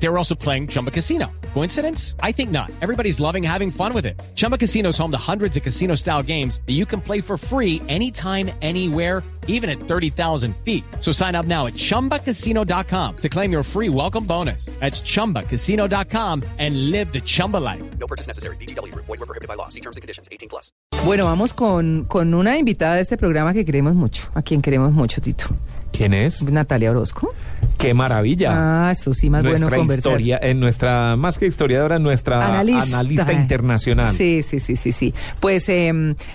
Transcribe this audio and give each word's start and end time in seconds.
They 0.00 0.08
were 0.08 0.18
also 0.18 0.34
playing 0.34 0.68
Chumba 0.68 0.90
Casino. 0.90 1.26
Coincidence? 1.54 2.14
I 2.22 2.32
think 2.32 2.50
not. 2.50 2.70
Everybody's 2.80 3.18
loving 3.18 3.42
having 3.42 3.70
fun 3.70 3.92
with 3.92 4.06
it. 4.06 4.20
Chumba 4.36 4.56
Casino 4.56 4.90
is 4.90 4.98
home 4.98 5.10
to 5.10 5.18
hundreds 5.18 5.56
of 5.56 5.62
casino 5.64 5.96
style 5.96 6.22
games 6.22 6.60
that 6.66 6.74
you 6.74 6.86
can 6.86 7.00
play 7.00 7.20
for 7.20 7.36
free 7.36 7.82
anytime, 7.88 8.50
anywhere, 8.62 9.22
even 9.48 9.68
at 9.68 9.80
30,000 9.80 10.54
feet. 10.64 10.84
So 11.00 11.10
sign 11.10 11.34
up 11.34 11.46
now 11.46 11.66
at 11.66 11.72
chumbacasino.com 11.74 13.16
to 13.16 13.28
claim 13.28 13.50
your 13.50 13.64
free 13.64 13.88
welcome 13.88 14.24
bonus. 14.24 14.66
That's 14.78 15.00
chumbacasino.com 15.02 16.44
and 16.58 16.90
live 16.92 17.12
the 17.12 17.20
Chumba 17.20 17.56
life. 17.56 17.82
No 17.98 18.06
purchase 18.06 18.28
necessary. 18.28 18.56
BGW. 18.56 18.94
Void 18.94 19.08
were 19.08 19.26
prohibited 19.26 19.48
by 19.48 19.54
law. 19.54 19.68
See 19.68 19.80
terms 19.80 19.96
and 19.96 20.02
conditions. 20.02 20.28
18 20.30 20.48
plus. 20.48 20.70
Bueno, 21.04 21.24
vamos 21.24 21.52
con, 21.54 22.04
con 22.04 22.34
una 22.34 22.58
invitada 22.58 22.96
de 22.96 23.02
este 23.02 23.16
programa 23.16 23.52
que 23.54 23.64
queremos 23.64 23.94
mucho, 23.94 24.28
a 24.34 24.42
quien 24.42 24.60
queremos 24.62 24.92
mucho, 24.92 25.20
Tito. 25.20 25.46
¿Quién 25.92 26.12
es? 26.12 26.42
Natalia 26.42 26.90
Orozco. 26.90 27.34
¡Qué 27.78 27.94
maravilla! 27.94 28.50
Ah, 28.88 28.90
eso 28.92 29.14
sí, 29.14 29.30
más 29.30 29.42
bueno 29.42 29.58
nuestra 29.60 29.78
conversar. 29.78 30.12
historia, 30.12 30.38
en 30.42 30.60
nuestra, 30.60 31.16
más 31.16 31.38
que 31.38 31.46
historiadora, 31.46 31.98
nuestra 31.98 32.58
analista, 32.58 33.32
internacional. 33.32 34.14
Sí, 34.14 34.42
sí, 34.42 34.58
sí, 34.60 34.76
sí, 34.76 34.92
sí. 34.92 35.14
Pues, 35.40 35.68
eh, 35.68 35.92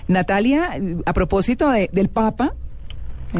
Natalia, 0.08 0.70
a 1.04 1.12
propósito 1.12 1.70
de- 1.70 1.90
del 1.92 2.08
Papa, 2.08 2.54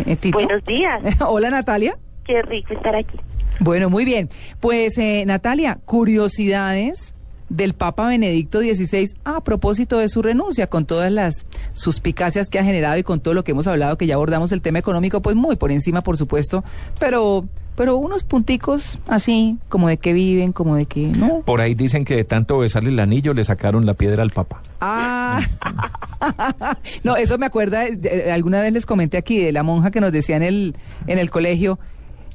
eh, 0.06 0.16
Tito. 0.16 0.36
Buenos 0.38 0.64
días. 0.66 1.00
Hola, 1.26 1.50
Natalia. 1.50 1.96
Qué 2.24 2.42
rico 2.42 2.74
estar 2.74 2.94
aquí. 2.94 3.18
Bueno, 3.60 3.88
muy 3.88 4.04
bien. 4.04 4.28
Pues, 4.60 4.98
eh, 4.98 5.24
Natalia, 5.26 5.78
curiosidades 5.84 7.13
del 7.48 7.74
Papa 7.74 8.08
Benedicto 8.08 8.60
XVI 8.60 9.14
a 9.24 9.42
propósito 9.42 9.98
de 9.98 10.08
su 10.08 10.22
renuncia, 10.22 10.66
con 10.66 10.86
todas 10.86 11.12
las 11.12 11.46
suspicacias 11.74 12.48
que 12.48 12.58
ha 12.58 12.64
generado 12.64 12.96
y 12.98 13.02
con 13.02 13.20
todo 13.20 13.34
lo 13.34 13.44
que 13.44 13.52
hemos 13.52 13.66
hablado, 13.66 13.98
que 13.98 14.06
ya 14.06 14.14
abordamos 14.14 14.50
el 14.52 14.60
tema 14.62 14.78
económico, 14.78 15.20
pues 15.22 15.36
muy 15.36 15.56
por 15.56 15.70
encima, 15.70 16.02
por 16.02 16.16
supuesto, 16.16 16.64
pero, 16.98 17.44
pero 17.76 17.96
unos 17.96 18.24
punticos 18.24 18.98
así, 19.06 19.58
como 19.68 19.88
de 19.88 19.98
que 19.98 20.12
viven, 20.12 20.52
como 20.52 20.76
de 20.76 20.86
que, 20.86 21.06
¿no? 21.08 21.42
Por 21.44 21.60
ahí 21.60 21.74
dicen 21.74 22.04
que 22.04 22.16
de 22.16 22.24
tanto 22.24 22.58
besarle 22.58 22.90
el 22.90 22.98
anillo 22.98 23.34
le 23.34 23.44
sacaron 23.44 23.84
la 23.86 23.94
piedra 23.94 24.22
al 24.22 24.30
papa. 24.30 24.62
Ah, 24.80 25.40
no, 27.04 27.16
eso 27.16 27.38
me 27.38 27.46
acuerda, 27.46 27.80
de- 27.84 27.96
de- 27.96 28.32
alguna 28.32 28.60
vez 28.60 28.72
les 28.72 28.86
comenté 28.86 29.16
aquí 29.16 29.38
de 29.38 29.52
la 29.52 29.62
monja 29.62 29.90
que 29.90 30.00
nos 30.00 30.12
decía 30.12 30.36
en 30.36 30.42
el, 30.42 30.76
en 31.06 31.18
el 31.18 31.30
colegio, 31.30 31.78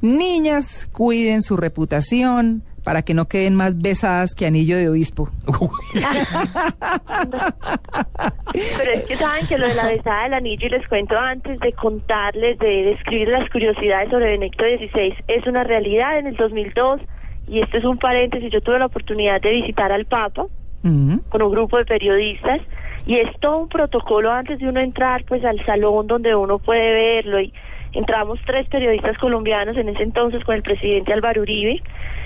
niñas, 0.01 0.88
cuiden 0.91 1.41
su 1.41 1.57
reputación 1.57 2.63
para 2.83 3.02
que 3.02 3.13
no 3.13 3.27
queden 3.27 3.55
más 3.55 3.80
besadas 3.81 4.35
que 4.35 4.45
anillo 4.45 4.77
de 4.77 4.89
obispo. 4.89 5.30
Pero 8.53 8.91
es 8.94 9.03
que 9.05 9.17
saben 9.17 9.47
que 9.47 9.58
lo 9.58 9.67
de 9.67 9.75
la 9.75 9.88
besada 9.88 10.23
del 10.23 10.33
anillo, 10.33 10.67
y 10.67 10.69
les 10.69 10.88
cuento 10.88 11.17
antes 11.17 11.59
de 11.59 11.73
contarles, 11.73 12.57
de 12.59 12.83
describir 12.83 13.30
las 13.30 13.50
curiosidades 13.50 14.09
sobre 14.09 14.31
Benedicto 14.31 14.63
XVI, 14.66 15.16
es 15.27 15.47
una 15.47 15.63
realidad 15.63 16.19
en 16.19 16.27
el 16.27 16.35
2002, 16.35 17.02
y 17.47 17.61
este 17.61 17.80
es 17.80 17.85
un 17.85 17.97
paréntesis, 17.97 18.52
yo 18.52 18.61
tuve 18.61 18.80
la 18.80 18.85
oportunidad 18.88 19.41
de 19.41 19.52
visitar 19.52 19.91
al 19.91 20.05
Papa 20.05 20.45
Ujú. 20.83 21.22
con 21.30 21.41
un 21.41 21.52
grupo 21.52 21.77
de 21.77 21.85
periodistas, 21.85 22.61
y 23.05 23.16
es 23.16 23.27
todo 23.39 23.57
un 23.57 23.69
protocolo 23.69 24.31
antes 24.31 24.59
de 24.59 24.67
uno 24.67 24.80
entrar 24.80 25.23
pues 25.25 25.44
al 25.44 25.63
salón 25.66 26.07
donde 26.07 26.35
uno 26.35 26.59
puede 26.59 26.91
verlo, 26.94 27.39
y 27.41 27.53
entramos 27.93 28.39
tres 28.45 28.67
periodistas 28.67 29.17
colombianos 29.17 29.77
en 29.77 29.89
ese 29.89 30.03
entonces 30.03 30.43
con 30.43 30.55
el 30.55 30.61
presidente 30.61 31.13
Álvaro 31.13 31.41
Uribe, 31.41 31.81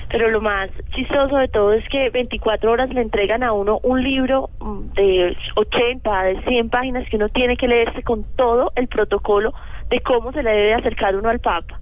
pero 0.09 0.29
lo 0.29 0.41
más 0.41 0.69
chistoso 0.93 1.37
de 1.37 1.47
todo 1.47 1.73
es 1.73 1.87
que 1.89 2.09
24 2.09 2.71
horas 2.71 2.89
le 2.93 3.01
entregan 3.01 3.43
a 3.43 3.53
uno 3.53 3.79
un 3.83 4.03
libro 4.03 4.49
mm, 4.59 4.93
de 4.93 5.37
80, 5.55 6.23
de 6.23 6.41
100 6.43 6.69
páginas 6.69 7.07
que 7.09 7.15
uno 7.15 7.29
tiene 7.29 7.55
que 7.57 7.67
leerse 7.67 8.03
con 8.03 8.23
todo 8.35 8.71
el 8.75 8.87
protocolo 8.87 9.53
de 9.89 9.99
cómo 10.01 10.31
se 10.31 10.43
le 10.43 10.51
debe 10.51 10.73
acercar 10.73 11.15
uno 11.15 11.29
al 11.29 11.39
Papa. 11.39 11.79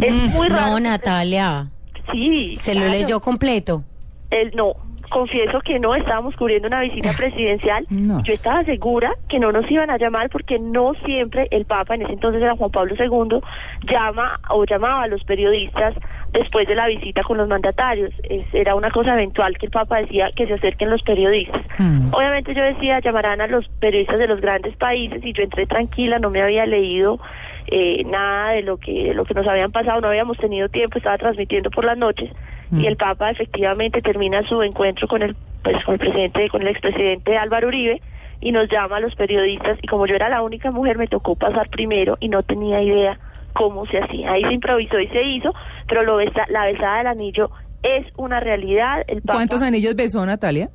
Es 0.00 0.12
muy 0.34 0.48
raro. 0.48 0.70
No, 0.72 0.80
Natalia, 0.80 1.68
Sí. 2.12 2.54
se 2.56 2.74
lo 2.74 2.86
leyó 2.86 3.20
completo. 3.20 3.84
Él 4.30 4.52
no, 4.54 4.74
confieso 5.12 5.60
que 5.60 5.78
no, 5.78 5.94
estábamos 5.94 6.34
cubriendo 6.36 6.66
una 6.68 6.80
visita 6.80 7.10
presidencial. 7.16 7.86
No. 7.90 8.22
Yo 8.24 8.32
estaba 8.34 8.64
segura 8.64 9.12
que 9.28 9.38
no 9.38 9.52
nos 9.52 9.70
iban 9.70 9.90
a 9.90 9.98
llamar 9.98 10.30
porque 10.30 10.58
no 10.58 10.94
siempre 11.04 11.46
el 11.50 11.64
Papa, 11.66 11.94
en 11.94 12.02
ese 12.02 12.12
entonces 12.14 12.42
era 12.42 12.56
Juan 12.56 12.70
Pablo 12.70 12.94
II, 12.98 13.40
llama 13.88 14.40
o 14.50 14.64
llamaba 14.64 15.02
a 15.04 15.06
los 15.06 15.22
periodistas 15.24 15.94
después 16.32 16.66
de 16.66 16.74
la 16.74 16.86
visita 16.86 17.22
con 17.22 17.36
los 17.36 17.46
mandatarios. 17.48 18.10
Es- 18.24 18.46
era 18.54 18.74
una 18.74 18.90
cosa 18.90 19.12
eventual 19.14 19.56
que 19.58 19.66
el 19.66 19.72
Papa 19.72 19.98
decía 20.00 20.30
que 20.34 20.46
se 20.46 20.54
acerquen 20.54 20.90
los 20.90 21.02
periodistas. 21.02 21.62
Mm. 21.78 22.12
Obviamente 22.12 22.54
yo 22.54 22.62
decía, 22.64 23.00
llamarán 23.00 23.40
a 23.40 23.46
los 23.46 23.68
periodistas 23.80 24.18
de 24.18 24.26
los 24.28 24.40
grandes 24.40 24.74
países 24.76 25.22
y 25.24 25.32
yo 25.32 25.42
entré 25.42 25.66
tranquila, 25.66 26.18
no 26.18 26.30
me 26.30 26.40
había 26.42 26.64
leído 26.66 27.20
eh, 27.68 28.02
nada 28.06 28.50
de 28.52 28.62
lo 28.62 28.76
que 28.78 29.04
de 29.08 29.14
lo 29.14 29.24
que 29.24 29.34
nos 29.34 29.46
habían 29.46 29.70
pasado, 29.72 30.00
no 30.00 30.08
habíamos 30.08 30.36
tenido 30.38 30.68
tiempo, 30.68 30.98
estaba 30.98 31.18
transmitiendo 31.18 31.70
por 31.70 31.84
las 31.84 31.96
noches 31.96 32.30
y 32.72 32.86
el 32.86 32.96
Papa 32.96 33.30
efectivamente 33.30 34.00
termina 34.02 34.42
su 34.48 34.62
encuentro 34.62 35.06
con 35.08 35.22
el 35.22 35.36
pues 35.62 35.84
con 35.84 35.94
el 35.94 36.00
presidente, 36.00 36.48
con 36.48 36.62
el 36.62 36.68
expresidente 36.68 37.36
Álvaro 37.38 37.68
Uribe 37.68 38.00
y 38.40 38.50
nos 38.50 38.68
llama 38.68 38.96
a 38.96 39.00
los 39.00 39.14
periodistas 39.14 39.78
y 39.82 39.86
como 39.86 40.06
yo 40.06 40.16
era 40.16 40.28
la 40.28 40.42
única 40.42 40.70
mujer 40.72 40.98
me 40.98 41.06
tocó 41.06 41.36
pasar 41.36 41.68
primero 41.68 42.16
y 42.18 42.28
no 42.28 42.42
tenía 42.42 42.82
idea 42.82 43.18
cómo 43.52 43.86
se 43.86 43.98
hacía. 43.98 44.32
Ahí 44.32 44.42
se 44.42 44.52
improvisó 44.54 44.98
y 44.98 45.06
se 45.08 45.22
hizo, 45.22 45.52
pero 45.86 46.02
lo 46.02 46.16
besa- 46.16 46.46
la 46.48 46.64
besada 46.64 46.98
del 46.98 47.06
anillo 47.08 47.50
es 47.82 48.06
una 48.16 48.40
realidad. 48.40 49.04
El 49.06 49.22
Papa, 49.22 49.34
¿Cuántos 49.34 49.62
anillos 49.62 49.94
besó 49.94 50.24
Natalia? 50.26 50.70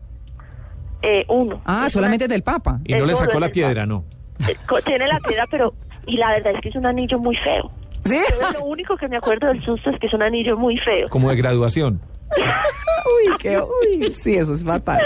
Eh, 1.02 1.25
uno. 1.29 1.62
Ah, 1.66 1.84
Es 1.88 1.94
solamente 1.94 2.25
una- 2.25 2.34
del 2.34 2.44
Papa. 2.44 2.79
Y 2.85 2.94
no 2.94 3.06
le 3.06 3.14
sacó 3.16 3.40
la 3.40 3.50
piedra, 3.50 3.81
papa. 3.81 3.85
no. 3.85 4.03
Eh, 4.47 4.56
co- 4.68 4.81
Tiene 4.81 5.08
la 5.08 5.19
piedra, 5.19 5.46
pero 5.50 5.74
y 6.06 6.18
la 6.18 6.29
verdad 6.31 6.53
es 6.56 6.62
que 6.62 6.69
es 6.69 6.75
un 6.75 6.85
anillo 6.85 7.19
muy 7.19 7.35
feo. 7.35 7.72
Lo 8.53 8.66
único 8.66 8.97
que 8.97 9.08
me 9.08 9.18
acuerdo 9.18 9.47
del 9.47 9.63
susto 9.63 9.90
es 9.90 10.00
que 10.00 10.08
es 10.08 10.13
un 10.13 10.22
anillo 10.22 10.58
muy 10.58 10.78
feo. 10.78 11.08
Como 11.09 11.30
de 11.30 11.35
graduación. 11.35 12.02
Uy, 13.08 13.38
qué, 13.40 13.58
uy, 13.58 14.12
sí, 14.12 14.35
eso 14.35 14.53
es 14.53 14.63
fatal. 14.63 15.02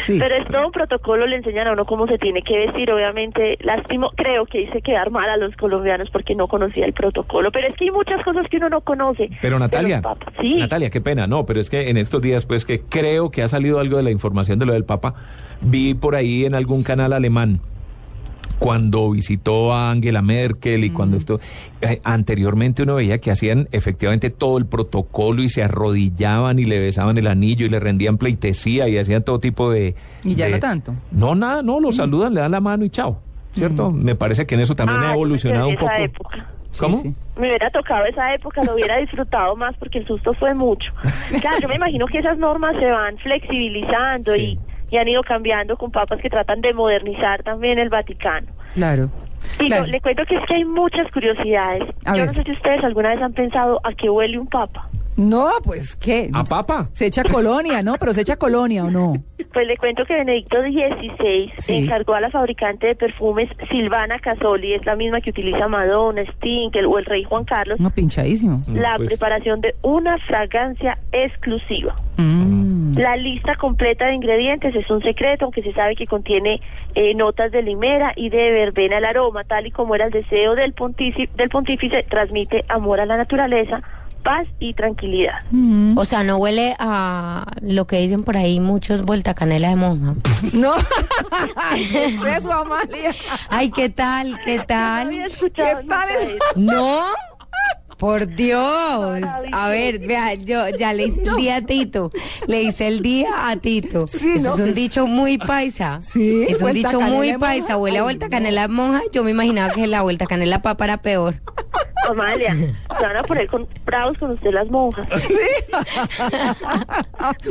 Sí. 0.00 0.18
Pero 0.18 0.34
es 0.36 0.46
todo 0.48 0.66
un 0.66 0.72
protocolo, 0.72 1.26
le 1.26 1.36
enseñan 1.36 1.66
a 1.66 1.72
uno 1.72 1.86
cómo 1.86 2.06
se 2.06 2.18
tiene 2.18 2.42
que 2.42 2.58
vestir. 2.58 2.92
Obviamente, 2.92 3.56
lástimo, 3.60 4.10
creo 4.16 4.44
que 4.44 4.62
hice 4.62 4.82
quedar 4.82 5.10
mal 5.10 5.28
a 5.30 5.36
los 5.38 5.56
colombianos 5.56 6.10
porque 6.10 6.34
no 6.34 6.46
conocía 6.46 6.84
el 6.84 6.92
protocolo. 6.92 7.50
Pero 7.50 7.68
es 7.68 7.76
que 7.76 7.84
hay 7.84 7.90
muchas 7.90 8.22
cosas 8.22 8.46
que 8.48 8.58
uno 8.58 8.68
no 8.68 8.82
conoce. 8.82 9.30
Pero 9.40 9.58
Natalia, 9.58 10.02
sí. 10.40 10.56
Natalia, 10.56 10.90
qué 10.90 11.00
pena, 11.00 11.26
no, 11.26 11.46
pero 11.46 11.60
es 11.60 11.70
que 11.70 11.88
en 11.88 11.96
estos 11.96 12.20
días, 12.20 12.44
pues 12.44 12.66
que 12.66 12.82
creo 12.82 13.30
que 13.30 13.42
ha 13.42 13.48
salido 13.48 13.80
algo 13.80 13.96
de 13.96 14.02
la 14.02 14.10
información 14.10 14.58
de 14.58 14.66
lo 14.66 14.74
del 14.74 14.84
Papa, 14.84 15.14
vi 15.62 15.94
por 15.94 16.16
ahí 16.16 16.44
en 16.44 16.54
algún 16.54 16.82
canal 16.82 17.12
alemán 17.12 17.60
cuando 18.58 19.10
visitó 19.10 19.72
a 19.72 19.90
Angela 19.90 20.20
Merkel 20.22 20.84
y 20.84 20.90
cuando 20.90 21.16
esto 21.16 21.40
eh, 21.80 22.00
anteriormente 22.04 22.82
uno 22.82 22.96
veía 22.96 23.18
que 23.18 23.30
hacían 23.30 23.68
efectivamente 23.72 24.30
todo 24.30 24.58
el 24.58 24.66
protocolo 24.66 25.42
y 25.42 25.48
se 25.48 25.62
arrodillaban 25.62 26.58
y 26.58 26.64
le 26.64 26.78
besaban 26.80 27.16
el 27.18 27.26
anillo 27.28 27.66
y 27.66 27.68
le 27.68 27.78
rendían 27.80 28.18
pleitesía 28.18 28.88
y 28.88 28.98
hacían 28.98 29.22
todo 29.22 29.38
tipo 29.38 29.70
de 29.70 29.94
Y 30.24 30.34
ya 30.34 30.46
de- 30.46 30.52
no 30.52 30.58
tanto. 30.58 30.94
No, 31.12 31.34
nada, 31.34 31.62
no, 31.62 31.78
lo 31.80 31.92
saludan, 31.92 32.34
le 32.34 32.40
dan 32.40 32.50
la 32.52 32.60
mano 32.60 32.84
y 32.84 32.90
chao. 32.90 33.20
¿Cierto? 33.52 33.90
Me 33.90 34.14
parece 34.14 34.46
que 34.46 34.54
en 34.56 34.60
eso 34.60 34.74
también 34.74 35.00
Ah, 35.00 35.06
ha 35.06 35.08
yo 35.08 35.14
evolucionado 35.14 35.68
un 35.68 35.76
poco. 35.76 35.90
época. 35.98 36.46
¿Cómo? 36.78 36.96
Sí, 36.98 37.08
sí. 37.08 37.14
Me 37.40 37.48
hubiera 37.48 37.70
tocado 37.70 38.04
esa 38.04 38.34
época, 38.34 38.62
lo 38.62 38.74
hubiera 38.74 38.98
disfrutado 38.98 39.56
más 39.56 39.74
porque 39.78 39.98
el 39.98 40.06
susto 40.06 40.34
fue 40.34 40.54
mucho. 40.54 40.92
Claro, 41.40 41.56
yo 41.62 41.68
me 41.68 41.76
imagino 41.76 42.06
que 42.06 42.18
esas 42.18 42.36
normas 42.38 42.76
se 42.78 42.86
van 42.90 43.16
flexibilizando 43.18 44.34
Sí. 44.34 44.58
Y, 44.90 44.96
han 44.96 45.08
ido 45.08 45.22
cambiando 45.22 45.76
con 45.76 45.90
papas 45.90 46.20
que 46.20 46.30
tratan 46.30 46.60
de 46.60 46.72
modernizar 46.74 47.42
también 47.42 47.78
el 47.78 47.88
Vaticano. 47.88 48.48
Claro. 48.74 49.10
Y 49.60 49.66
Claro. 49.66 49.86
le 49.86 50.00
cuento 50.00 50.24
que 50.26 50.36
es 50.36 50.44
que 50.46 50.54
hay 50.54 50.64
muchas 50.64 51.10
curiosidades. 51.12 51.82
A 52.04 52.12
Yo 52.16 52.18
ver. 52.18 52.26
no 52.28 52.34
sé 52.34 52.42
si 52.44 52.52
ustedes 52.52 52.82
alguna 52.84 53.10
vez 53.10 53.22
han 53.22 53.32
pensado 53.32 53.80
a 53.84 53.92
qué 53.92 54.10
huele 54.10 54.38
un 54.38 54.46
papa. 54.48 54.88
No, 55.16 55.48
pues 55.64 55.96
qué. 55.96 56.30
¿A 56.32 56.44
papa? 56.44 56.88
Se 56.92 57.06
echa 57.06 57.24
colonia, 57.24 57.82
¿no? 57.82 57.96
Pero 57.98 58.12
se 58.12 58.20
echa 58.20 58.36
colonia 58.36 58.84
o 58.84 58.90
no. 58.90 59.14
Pues 59.52 59.66
le 59.66 59.76
cuento 59.78 60.04
que 60.04 60.14
Benedicto 60.14 60.58
XVI 60.60 61.52
Sí. 61.58 61.76
encargó 61.76 62.14
a 62.14 62.20
la 62.20 62.30
fabricante 62.30 62.86
de 62.88 62.94
perfumes 62.94 63.48
Silvana 63.70 64.18
Casoli, 64.20 64.74
es 64.74 64.84
la 64.84 64.94
misma 64.94 65.20
que 65.22 65.30
utiliza 65.30 65.66
Madonna, 65.66 66.22
Sting 66.22 66.70
el- 66.74 66.86
o 66.86 66.98
el 66.98 67.04
rey 67.06 67.24
Juan 67.24 67.44
Carlos, 67.44 67.80
No, 67.80 67.90
pinchadísimo. 67.90 68.60
la 68.68 68.96
Pues- 68.96 69.08
preparación 69.08 69.60
de 69.62 69.74
una 69.82 70.18
fragancia 70.18 70.98
exclusiva. 71.10 71.96
Mm. 72.18 72.47
La 72.98 73.16
lista 73.16 73.54
completa 73.56 74.06
de 74.06 74.14
ingredientes 74.14 74.74
es 74.74 74.90
un 74.90 75.02
secreto, 75.02 75.44
aunque 75.44 75.62
se 75.62 75.72
sabe 75.72 75.94
que 75.96 76.06
contiene 76.06 76.60
eh, 76.94 77.14
notas 77.14 77.52
de 77.52 77.62
limera 77.62 78.12
y 78.16 78.28
de 78.28 78.50
verbena 78.50 78.98
el 78.98 79.04
aroma, 79.04 79.44
tal 79.44 79.66
y 79.66 79.70
como 79.70 79.94
era 79.94 80.06
el 80.06 80.10
deseo 80.10 80.54
del 80.54 80.72
pontífice, 80.72 81.30
del 81.36 81.48
pontífice 81.48 82.02
transmite 82.08 82.64
amor 82.68 83.00
a 83.00 83.06
la 83.06 83.16
naturaleza, 83.16 83.82
paz 84.24 84.46
y 84.58 84.74
tranquilidad. 84.74 85.42
Mm. 85.52 85.96
O 85.96 86.04
sea, 86.04 86.24
no 86.24 86.38
huele 86.38 86.74
a 86.78 87.46
lo 87.62 87.86
que 87.86 87.98
dicen 88.00 88.24
por 88.24 88.36
ahí 88.36 88.58
muchos 88.58 89.02
vuelta 89.02 89.32
canela 89.34 89.68
de 89.70 89.76
monja. 89.76 90.14
No. 90.52 90.72
¿Qué 91.74 92.04
es 92.06 92.14
eso, 92.38 92.52
Amalia? 92.52 93.14
Ay, 93.48 93.70
¿qué 93.70 93.88
tal? 93.90 94.40
¿Qué 94.44 94.58
No 94.58 94.64
tal? 94.64 95.06
había 95.06 95.26
escuchado 95.26 95.80
¿Qué 95.80 95.86
tal 95.86 96.08
es? 96.10 96.28
¿No? 96.56 97.02
Por 97.98 98.26
Dios. 98.28 99.22
A 99.52 99.68
ver, 99.68 99.98
vea, 99.98 100.34
yo 100.34 100.68
ya 100.70 100.92
le 100.92 101.06
hice 101.08 101.22
el 101.24 101.36
día 101.36 101.56
a 101.56 101.62
Tito. 101.62 102.12
Le 102.46 102.62
hice 102.62 102.86
el 102.86 103.02
día 103.02 103.48
a 103.50 103.56
Tito. 103.56 104.06
Sí, 104.06 104.34
Eso 104.36 104.48
¿no? 104.50 104.54
es 104.54 104.60
un 104.60 104.74
dicho 104.74 105.06
muy 105.06 105.36
paisa. 105.36 106.00
Sí, 106.00 106.44
Es 106.48 106.62
un 106.62 106.72
dicho 106.72 107.00
muy 107.00 107.36
paisa. 107.38 107.72
monja. 107.72 107.76
Huele 107.76 107.98
a 107.98 108.00
Ay, 108.00 108.04
vuelta 108.04 108.28
canela 108.28 108.68
monja. 108.68 109.02
Yo 109.12 109.24
me 109.24 109.32
imaginaba 109.32 109.72
que 109.74 109.86
la 109.88 110.02
vuelta 110.02 110.26
canela 110.26 110.62
papa 110.62 110.84
era 110.84 111.02
peor. 111.02 111.34
Amalia, 112.08 112.54
se 112.54 113.06
van 113.06 113.16
a 113.16 113.22
poner 113.22 113.48
con, 113.48 113.68
bravos 113.84 114.16
con 114.18 114.30
usted 114.30 114.50
las 114.50 114.68
monjas. 114.70 115.06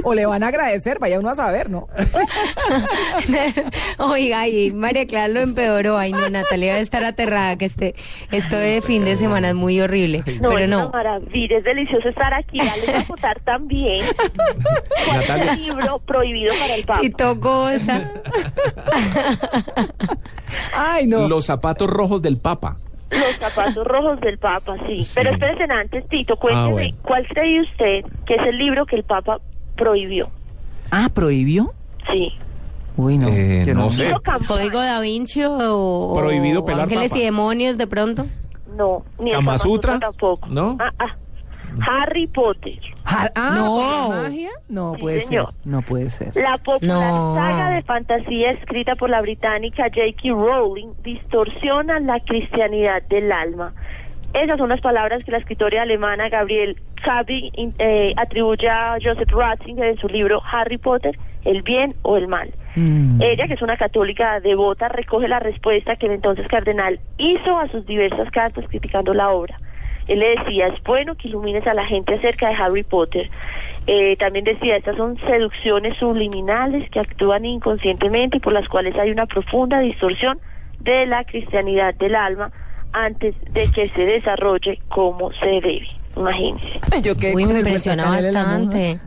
o 0.04 0.14
le 0.14 0.26
van 0.26 0.44
a 0.44 0.48
agradecer, 0.48 0.98
vaya 1.00 1.20
uno 1.20 1.30
a 1.30 1.36
saber, 1.36 1.70
¿no? 1.70 1.88
Oiga, 4.00 4.48
y 4.48 4.72
María 4.74 5.06
Clara 5.06 5.28
lo 5.28 5.42
empeoró. 5.42 5.98
Ay, 5.98 6.12
no, 6.12 6.30
Natalia 6.30 6.72
debe 6.74 6.82
estar 6.82 7.04
aterrada 7.04 7.56
que 7.58 7.66
este, 7.66 7.96
esto 8.32 8.58
de 8.58 8.82
fin 8.82 9.06
de 9.06 9.16
semana 9.16 9.50
es 9.50 9.56
muy 9.56 9.80
horrible. 9.80 10.24
No, 10.42 10.50
Pero 10.50 10.60
es 10.60 10.68
una 10.68 10.84
no. 10.84 10.90
maravilla, 10.90 11.58
es 11.58 11.64
delicioso 11.64 12.10
estar 12.10 12.34
aquí. 12.34 12.58
Ya 12.58 12.76
les 12.78 12.86
voy 12.88 12.96
a 12.96 13.06
contar 13.06 13.40
también 13.42 14.06
cuál 15.06 15.20
es 15.22 15.30
el 15.30 15.62
libro 15.62 16.00
prohibido 16.00 16.54
para 16.60 16.76
el 16.76 16.84
Papa. 16.84 17.02
Tito 17.02 17.36
goza. 17.36 18.12
Ay, 20.74 21.08
no. 21.08 21.28
Los 21.28 21.46
zapatos 21.46 21.90
rojos 21.90 22.22
del 22.22 22.38
Papa. 22.38 22.78
Los 23.12 23.36
zapatos 23.40 23.86
rojos 23.88 24.20
del 24.22 24.38
Papa, 24.38 24.76
sí. 24.88 25.04
Sí. 25.04 25.12
Pero 25.16 25.32
espérense 25.32 25.64
antes, 25.72 26.08
Tito, 26.10 26.36
cuénteme, 26.38 26.68
Ah, 26.68 26.72
bueno. 26.72 26.98
¿cuál 27.04 27.28
cree 27.28 27.62
usted 27.62 28.06
que 28.26 28.36
es 28.36 28.42
el 28.48 28.58
libro 28.58 28.86
que 28.86 28.96
el 28.98 29.04
Papa 29.04 29.40
prohibió? 29.76 30.30
Ah, 30.92 31.10
¿prohibió? 31.14 31.74
Sí. 32.12 32.34
Uy, 32.98 33.18
no. 33.18 33.28
Eh, 33.28 33.72
no 33.76 33.90
sé. 33.92 34.12
Código 34.48 34.80
da 34.80 35.00
Vinci 35.00 35.44
o, 35.44 35.54
o 35.54 36.16
Prohibido 36.18 36.66
pelar 36.66 36.84
Ángeles 36.84 37.10
papa. 37.12 37.20
y 37.22 37.24
demonios 37.26 37.78
de 37.78 37.86
pronto. 37.88 38.26
No, 38.76 39.04
ni 39.20 39.30
el 39.32 39.36
¿Kama 39.38 39.58
Sutra? 39.58 40.00
tampoco. 40.00 40.48
¿No? 40.50 40.78
Ah, 40.80 40.92
ah. 41.00 41.16
Harry 41.86 42.28
Potter. 42.28 42.80
Ah, 43.06 43.30
No. 43.56 43.76
¿por 43.76 44.16
la 44.16 44.22
magia? 44.24 44.50
No 44.70 44.94
Sí, 44.96 45.02
puede 45.02 45.22
señor. 45.22 45.52
ser. 45.54 45.68
No 45.68 45.82
puede 45.82 46.10
ser. 46.10 46.36
La 46.36 46.58
popular 46.58 46.98
No. 47.14 47.36
saga 47.36 47.70
de 47.72 47.82
fantasía 47.84 48.52
escrita 48.52 48.96
por 48.96 49.10
la 49.10 49.22
británica 49.22 49.84
J.K. 49.86 50.30
Rowling 50.30 50.90
distorsiona 51.04 52.00
la 52.00 52.20
cristianidad 52.22 53.02
del 53.04 53.32
alma. 53.32 53.74
Esas 54.34 54.58
son 54.58 54.70
las 54.70 54.82
palabras 54.82 55.24
que 55.24 55.32
la 55.32 55.38
escritora 55.38 55.82
alemana 55.82 56.30
Gabriel 56.30 56.78
Cabri 57.04 57.52
eh, 57.80 58.14
atribuye 58.18 58.68
a 58.70 58.98
Joseph 59.02 59.30
Ratzinger 59.32 59.86
en 59.86 59.98
su 59.98 60.08
libro 60.08 60.42
Harry 60.52 60.78
Potter, 60.78 61.18
El 61.46 61.62
bien 61.62 61.96
o 62.02 62.18
el 62.18 62.28
mal. 62.28 62.52
Mm. 62.76 63.22
Ella, 63.22 63.48
que 63.48 63.54
es 63.54 63.62
una 63.62 63.78
católica 63.78 64.40
devota, 64.42 64.90
recoge 64.90 65.28
la 65.28 65.40
respuesta 65.40 65.96
que 65.96 66.08
el 66.08 66.12
entonces 66.12 66.46
cardenal 66.48 67.00
hizo 67.18 67.58
a 67.58 67.68
sus 67.70 67.86
diversas 67.86 68.30
cartas 68.32 68.66
criticando 68.68 69.14
la 69.14 69.30
obra. 69.30 69.58
Él 70.08 70.20
le 70.20 70.36
decía, 70.36 70.68
es 70.68 70.82
bueno 70.84 71.16
que 71.16 71.28
ilumines 71.28 71.66
a 71.68 71.74
la 71.74 71.86
gente 71.86 72.16
acerca 72.16 72.50
de 72.50 72.56
Harry 72.56 72.84
Potter. 72.84 73.30
Eh, 73.88 74.16
también 74.18 74.46
decía, 74.46 74.78
estas 74.78 74.98
son 74.98 75.18
seducciones 75.20 75.98
subliminales 75.98 76.90
que 76.90 77.00
actúan 77.00 77.46
inconscientemente 77.46 78.38
y 78.38 78.40
por 78.40 78.54
las 78.54 78.68
cuales 78.70 78.96
hay 78.96 79.12
una 79.12 79.26
profunda 79.26 79.80
distorsión 79.80 80.40
de 80.80 81.06
la 81.06 81.24
cristianidad 81.24 81.94
del 81.96 82.16
alma 82.16 82.52
antes 82.94 83.36
de 83.52 83.70
que 83.72 83.90
se 83.90 84.06
desarrolle 84.06 84.80
como 84.88 85.32
se 85.34 85.46
debe. 85.46 85.88
Imagínense. 86.18 86.80
Yo 87.04 87.16
quedé 87.16 87.36
Uy, 87.36 87.46
me 87.46 87.58
impresiona 87.58 88.10
bastante. 88.10 89.00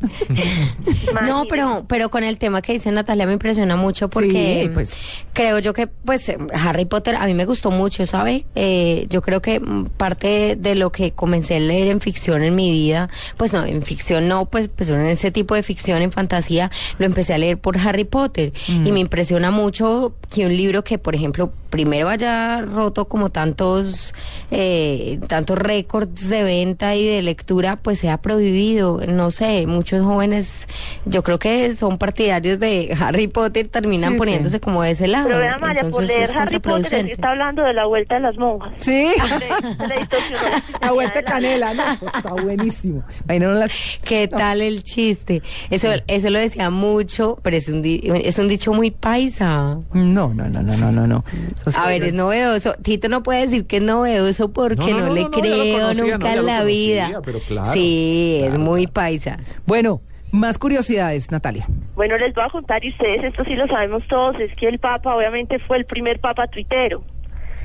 no, 1.26 1.44
pero, 1.48 1.84
pero 1.88 2.10
con 2.10 2.22
el 2.24 2.38
tema 2.38 2.62
que 2.62 2.72
dice 2.72 2.90
Natalia 2.92 3.26
me 3.26 3.32
impresiona 3.32 3.76
mucho 3.76 4.08
porque 4.08 4.62
Sí, 4.64 4.70
pues. 4.72 4.90
creo 5.32 5.58
yo 5.58 5.72
que 5.72 5.86
pues 5.86 6.32
Harry 6.54 6.84
Potter 6.84 7.16
a 7.16 7.26
mí 7.26 7.34
me 7.34 7.44
gustó 7.46 7.70
mucho, 7.70 8.06
¿sabe? 8.06 8.46
Eh, 8.54 9.06
yo 9.10 9.22
creo 9.22 9.40
que 9.42 9.60
mm, 9.60 9.86
parte 9.96 10.56
de 10.56 10.74
lo 10.74 10.90
que 10.92 11.12
comencé 11.12 11.56
a 11.56 11.60
leer 11.60 11.88
en 11.88 12.00
ficción 12.00 12.42
en 12.42 12.54
mi 12.54 12.70
vida, 12.70 13.08
pues 13.36 13.52
no, 13.52 13.64
en 13.64 13.82
ficción 13.82 14.28
no, 14.28 14.46
pues, 14.46 14.68
pues 14.68 14.88
en 14.90 15.04
ese 15.06 15.30
tipo 15.30 15.54
de 15.54 15.62
ficción, 15.62 16.02
en 16.02 16.12
fantasía, 16.12 16.70
lo 16.98 17.06
empecé 17.06 17.34
a 17.34 17.38
leer 17.38 17.58
por 17.58 17.78
Harry 17.78 18.04
Potter 18.04 18.52
y 18.68 18.92
me 18.92 19.00
impresiona 19.00 19.50
mucho 19.50 20.14
que 20.30 20.46
un 20.46 20.56
libro 20.56 20.84
que, 20.84 20.96
por 20.96 21.14
ejemplo, 21.14 21.52
primero 21.70 22.08
haya 22.08 22.62
roto 22.62 23.06
como 23.06 23.30
tantos, 23.30 24.14
eh, 24.50 25.18
tantos 25.28 25.58
récords 25.58 26.28
de 26.28 26.42
venta 26.44 26.94
y 26.96 27.04
de 27.06 27.20
lectura, 27.22 27.76
pues 27.76 27.98
sea 28.00 28.16
prohibido. 28.18 29.00
No 29.08 29.30
sé, 29.30 29.66
muchos 29.66 30.04
jóvenes, 30.04 30.66
yo 31.04 31.22
creo 31.22 31.38
que 31.38 31.72
son 31.72 31.98
partidarios 31.98 32.58
de 32.60 32.94
Harry 33.00 33.26
Potter, 33.28 33.68
terminan 33.68 34.12
Sí, 34.12 34.18
poniéndose 34.18 34.56
sí. 34.56 34.60
como 34.60 34.82
de 34.82 34.90
ese 34.92 35.08
lado. 35.08 35.26
Pero 35.28 35.38
vea, 35.40 35.58
María, 35.58 35.80
por 35.82 35.86
Entonces 35.88 36.08
leer 36.16 36.22
es 36.28 36.34
Harry 36.36 36.58
Potter, 36.60 37.10
está 37.10 37.30
hablando 37.30 37.62
de 37.64 37.74
la 37.74 37.86
vuelta 37.86 38.14
de 38.14 38.20
las 38.20 38.36
monjas. 38.36 38.72
Sí. 38.80 39.08
La 40.80 40.92
vuelta 40.92 41.18
alma. 41.20 41.30
canela, 41.30 41.74
no, 41.74 41.82
eso 41.92 42.06
está 42.06 42.32
buenísimo. 42.34 43.02
Ahí 43.28 43.38
no 43.38 43.52
las... 43.52 43.72
¿Qué 44.02 44.28
tal 44.28 44.60
el 44.62 44.82
chiste? 44.82 45.42
Eso, 45.70 45.88
eso 46.06 46.30
lo 46.30 46.38
decía 46.38 46.70
mucho, 46.70 47.36
pero 47.42 47.56
es 47.56 47.68
un, 47.68 47.82
di- 47.82 48.00
es 48.24 48.38
un 48.38 48.48
dicho 48.48 48.72
muy 48.72 48.90
paisa. 48.90 49.78
No, 49.92 50.19
no, 50.28 50.48
no, 50.48 50.62
no, 50.62 50.76
no, 50.76 50.92
no, 50.92 51.06
no. 51.06 51.24
O 51.66 51.70
sea, 51.70 51.84
A 51.84 51.88
ver, 51.88 52.04
es 52.04 52.14
novedoso. 52.14 52.74
Tito 52.82 53.08
no 53.08 53.22
puede 53.22 53.40
decir 53.42 53.66
que 53.66 53.76
es 53.78 53.82
novedoso 53.82 54.52
porque 54.52 54.90
No, 54.92 55.00
no, 55.00 55.06
no, 55.06 55.14
le 55.14 55.22
no, 55.22 55.28
no, 55.28 55.40
creo 55.40 55.56
conocía, 55.80 55.94
nunca 56.04 56.34
no, 56.34 56.40
en 56.40 56.46
la 56.46 56.58
conocía, 56.58 56.64
vida. 57.08 57.20
pero 57.24 57.38
claro, 57.40 57.70
sí, 57.72 58.40
es 58.44 58.56
muy 58.58 58.82
claro. 58.84 58.92
paisa. 58.94 59.38
Bueno, 59.66 60.00
más 60.32 60.58
curiosidades, 60.58 61.30
Natalia. 61.32 61.66
Bueno, 61.96 62.16
les 62.18 62.32
voy 62.34 62.44
a 62.44 62.48
contar, 62.50 62.84
y 62.84 62.90
ustedes 62.90 63.24
esto 63.24 63.44
sí 63.44 63.54
lo 63.56 63.66
sabemos 63.66 64.02
todos, 64.08 64.38
es 64.38 64.52
que 64.56 64.66
el 64.66 64.78
Papa 64.78 65.14
obviamente 65.16 65.58
fue 65.58 65.76
el 65.78 65.84
primer 65.86 66.20
Papa 66.20 66.46
tuitero. 66.46 67.02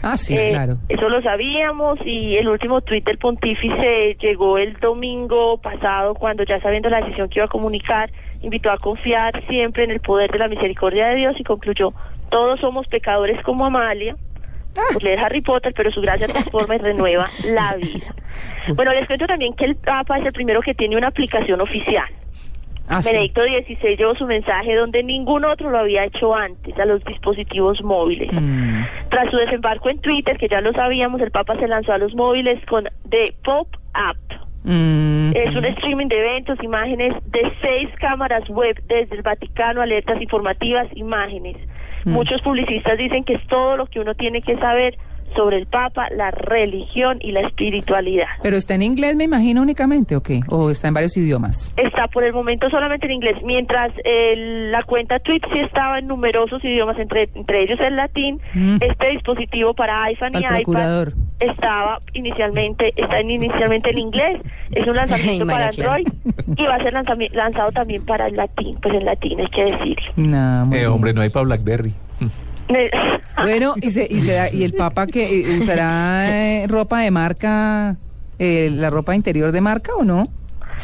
Ah, 0.01 0.18
sí, 0.18 0.36
Eh, 0.38 0.50
claro. 0.51 0.78
Eso 0.88 1.10
lo 1.10 1.22
sabíamos 1.24 1.98
y 2.06 2.36
el 2.36 2.48
último 2.48 2.81
tuit 2.81 3.06
del 3.06 3.18
pontífice 3.18 4.16
llegó 4.22 4.58
el 4.60 4.74
domingo 4.80 5.58
pasado 5.60 6.13
cuando 6.13 6.44
ya 6.44 6.60
sabiendo 6.62 6.90
la 6.90 7.01
decisión 7.01 7.28
que 7.30 7.40
iba 7.40 7.46
a 7.46 7.50
comunicar, 7.50 8.12
invitó 8.42 8.69
a 8.69 8.78
confiar 8.78 9.44
siempre 9.48 9.84
en 9.84 9.92
el 9.92 10.01
poder 10.01 10.30
de 10.31 10.38
la 10.40 10.48
misericordia 10.48 11.08
de 11.08 11.16
Dios 11.16 11.36
y 11.40 11.44
concluyó, 11.44 11.94
todos 12.30 12.60
somos 12.60 12.88
pecadores 12.88 13.42
como 13.44 13.66
Amalia, 13.66 14.16
leer 15.01 15.19
Harry 15.19 15.42
Potter, 15.42 15.74
pero 15.75 15.92
su 15.92 16.01
gracia 16.01 16.27
transforma 16.27 16.75
y 16.75 16.80
renueva 16.80 17.25
la 17.45 17.75
vida. 17.81 18.13
Bueno, 18.75 18.92
les 18.92 19.07
cuento 19.07 19.27
también 19.27 19.54
que 19.54 19.66
el 19.66 19.75
Papa 19.75 20.19
es 20.19 20.25
el 20.25 20.33
primero 20.33 20.62
que 20.62 20.74
tiene 20.74 20.98
una 20.98 21.07
aplicación 21.07 21.62
oficial. 21.62 22.07
Ah. 22.88 23.01
Benedicto 23.04 23.42
XVI 23.42 23.98
llevó 23.98 24.16
su 24.16 24.27
mensaje 24.27 24.75
donde 24.75 25.01
ningún 25.01 25.44
otro 25.44 25.72
lo 25.72 25.80
había 25.80 26.06
hecho 26.06 26.36
antes 26.36 26.77
a 26.77 26.86
los 26.86 27.04
dispositivos 27.04 27.81
móviles. 27.81 28.30
Mm. 28.31 28.83
Tras 29.10 29.31
su 29.31 29.38
desembarco 29.38 29.89
en 29.89 30.00
Twitter, 30.00 30.38
que 30.38 30.48
ya 30.48 30.62
lo 30.62 30.72
sabíamos, 30.74 31.19
el 31.22 31.31
Papa 31.31 31.57
se 31.57 31.68
lanzó 31.68 31.94
a 31.94 31.98
los 31.98 32.13
móviles 32.13 32.63
con 32.68 32.88
The 33.10 33.33
Pop 33.44 33.68
Up. 33.95 34.36
Mm. 34.66 35.31
Es 35.36 35.56
un 35.56 35.66
streaming 35.66 36.07
de 36.07 36.19
eventos, 36.19 36.62
imágenes 36.63 37.13
de 37.25 37.51
seis 37.62 37.89
cámaras 38.00 38.48
web 38.50 38.80
desde 38.88 39.16
el 39.16 39.22
Vaticano, 39.24 39.81
alertas 39.81 40.22
informativas, 40.22 40.88
imágenes. 40.95 41.57
Muchos 42.06 42.42
publicistas 42.42 42.98
dicen 42.98 43.24
que 43.24 43.34
es 43.36 43.48
todo 43.48 43.78
lo 43.78 43.88
que 43.88 44.00
uno 44.00 44.13
tiene 44.16 44.42
que 44.42 44.57
saber 44.57 44.98
sobre 45.36 45.58
el 45.58 45.65
Papa, 45.65 46.08
la 46.15 46.32
religión 46.32 47.18
y 47.22 47.32
la 47.32 47.41
espiritualidad. 47.41 48.27
Pero 48.41 48.58
está 48.58 48.75
en 48.75 48.84
inglés, 48.84 49.15
me 49.15 49.25
imagino, 49.25 49.62
únicamente, 49.62 50.15
¿o 50.15 50.22
qué? 50.22 50.41
¿O 50.48 50.70
está 50.70 50.88
en 50.88 50.94
varios 50.94 51.18
idiomas? 51.18 51.74
Está 51.75 52.08
por 52.08 52.24
el 52.24 52.34
momento 52.34 52.70
solamente 52.70 53.06
en 53.08 53.13
inglés, 53.13 53.38
mientras 53.44 53.91
la 54.06 54.84
cuenta 54.84 55.20
Tweet 55.20 55.41
sí 55.53 55.60
estaba 55.60 56.00
en 56.00 56.08
numerosos 56.08 56.63
idiomas, 56.63 56.98
entre, 57.00 57.30
entre 57.34 57.63
ellos 57.63 57.80
el 57.82 57.96
latín. 57.96 58.39
Mm. 58.53 58.77
Este 58.82 59.10
dispositivo 59.10 59.74
para 59.74 60.03
iPhone 60.03 60.32
y 60.36 60.44
procurador. 60.44 61.10
iPad 61.10 61.25
estaba 61.39 62.00
inicialmente 62.13 62.94
está 62.96 63.20
en- 63.20 63.32
inicialmente 63.32 63.89
en 63.92 63.98
inglés. 63.98 64.42
Es 64.72 64.88
un 64.88 64.96
lanzamiento 64.96 65.46
para 65.46 65.70
Clara. 65.70 65.96
Android 65.96 66.08
y 66.58 66.65
va 66.65 66.75
a 66.75 66.84
ser 66.84 66.94
lanzado 67.34 67.72
también 67.72 68.06
para 68.06 68.27
el 68.27 68.36
latín, 68.36 68.77
pues 68.82 68.94
en 68.96 69.06
latín 69.06 69.39
hay 69.39 69.48
que 69.48 69.65
decirlo. 69.65 70.12
No, 70.15 70.74
Eh, 70.75 70.88
hombre, 70.88 71.13
no 71.13 71.22
hay 71.22 71.30
para 71.30 71.46
Blackberry. 71.46 71.94
Bueno, 73.38 73.75
y, 73.82 73.92
se, 73.92 74.08
y, 74.10 74.22
será- 74.22 74.51
y 74.51 74.63
el 74.63 74.74
Papa 74.74 75.06
que 75.08 75.42
eh, 75.42 75.60
usará 75.60 76.30
eh, 76.32 76.65
ropa 76.68 77.01
de 77.01 77.12
marca, 77.12 77.96
eh, 78.39 78.70
la 78.72 78.89
ropa 78.89 79.13
interior 79.15 79.51
de 79.51 79.62
marca 79.62 79.94
o 79.96 80.04
no? 80.04 80.30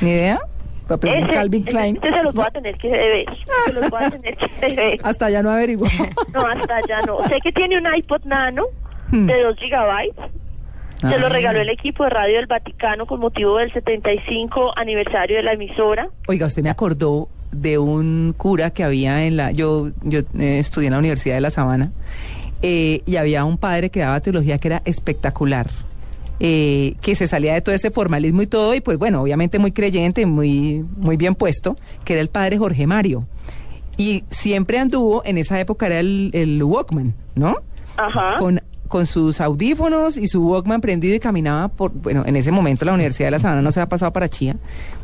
¿Ni 0.01 0.09
idea? 0.11 0.39
Papel 0.87 1.23
Ese- 1.23 1.33
Calvin 1.33 1.63
Klein. 1.63 1.97
ese 1.97 2.13
se 2.13 2.23
los 2.23 2.35
voy 2.35 2.45
a 2.45 2.51
tener 2.51 2.77
que 2.77 2.89
ver. 2.89 3.25
Se 3.65 3.73
los 3.73 3.89
voy 3.89 4.03
a 4.03 4.09
tener 4.11 4.35
que 4.37 4.47
ver. 4.75 4.99
Hasta 5.03 5.29
ya 5.29 5.41
no 5.41 5.49
averiguó. 5.49 5.87
No, 6.33 6.41
hasta 6.45 6.75
allá 6.75 7.01
no. 7.07 7.25
Sé 7.27 7.39
que 7.41 7.51
tiene 7.51 7.77
un 7.77 7.87
iPod 7.95 8.25
Nano 8.25 8.65
Hmm. 9.11 9.25
de 9.25 9.43
2 9.43 9.57
gigabytes. 9.57 10.15
Se 11.01 11.17
lo 11.19 11.25
Ah. 11.27 11.29
regaló 11.29 11.59
el 11.61 11.69
equipo 11.69 12.03
de 12.03 12.09
radio 12.11 12.35
del 12.37 12.45
Vaticano 12.47 13.05
con 13.05 13.19
motivo 13.19 13.57
del 13.57 13.71
75 13.73 14.73
aniversario 14.77 15.37
de 15.37 15.43
la 15.43 15.53
emisora. 15.53 16.09
Oiga, 16.27 16.45
usted 16.47 16.63
me 16.63 16.69
acordó 16.69 17.27
de 17.51 17.77
un 17.77 18.33
cura 18.37 18.71
que 18.71 18.83
había 18.83 19.25
en 19.25 19.35
la... 19.37 19.51
Yo, 19.51 19.89
yo 20.03 20.19
eh, 20.39 20.59
estudié 20.59 20.87
en 20.87 20.93
la 20.93 20.99
Universidad 20.99 21.35
de 21.35 21.41
La 21.41 21.49
Sabana 21.49 21.91
eh, 22.61 23.01
y 23.05 23.15
había 23.17 23.43
un 23.45 23.57
padre 23.57 23.89
que 23.89 23.99
daba 23.99 24.19
teología 24.21 24.57
que 24.59 24.67
era 24.69 24.81
espectacular. 24.85 25.67
eh, 26.43 26.95
que 27.01 27.13
se 27.15 27.27
salía 27.27 27.53
de 27.53 27.61
todo 27.61 27.75
ese 27.75 27.91
formalismo 27.91 28.41
y 28.41 28.47
todo, 28.47 28.73
y 28.73 28.81
pues 28.81 28.97
bueno, 28.97 29.21
obviamente 29.21 29.59
muy 29.59 29.71
creyente, 29.71 30.25
muy, 30.25 30.83
muy 30.97 31.15
bien 31.15 31.35
puesto, 31.35 31.75
que 32.03 32.13
era 32.13 32.21
el 32.23 32.29
padre 32.29 32.57
Jorge 32.57 32.87
Mario. 32.87 33.27
Y 33.95 34.23
siempre 34.31 34.79
anduvo, 34.79 35.21
en 35.23 35.37
esa 35.37 35.59
época 35.59 35.85
era 35.85 35.99
el, 35.99 36.31
el 36.33 36.63
Walkman, 36.63 37.13
¿no? 37.35 37.57
Ajá. 37.95 38.37
con, 38.39 38.59
con 38.91 39.07
sus 39.07 39.41
audífonos 39.41 40.17
y 40.17 40.27
su 40.27 40.45
Walkman 40.47 40.81
prendido 40.81 41.15
y 41.15 41.19
caminaba 41.19 41.69
por, 41.69 41.91
bueno, 41.91 42.23
en 42.27 42.35
ese 42.35 42.51
momento 42.51 42.85
la 42.85 42.93
Universidad 42.93 43.27
de 43.27 43.31
la 43.31 43.39
Sabana 43.39 43.61
no 43.61 43.71
se 43.71 43.79
ha 43.79 43.87
pasado 43.87 44.11
para 44.11 44.29
Chía. 44.29 44.57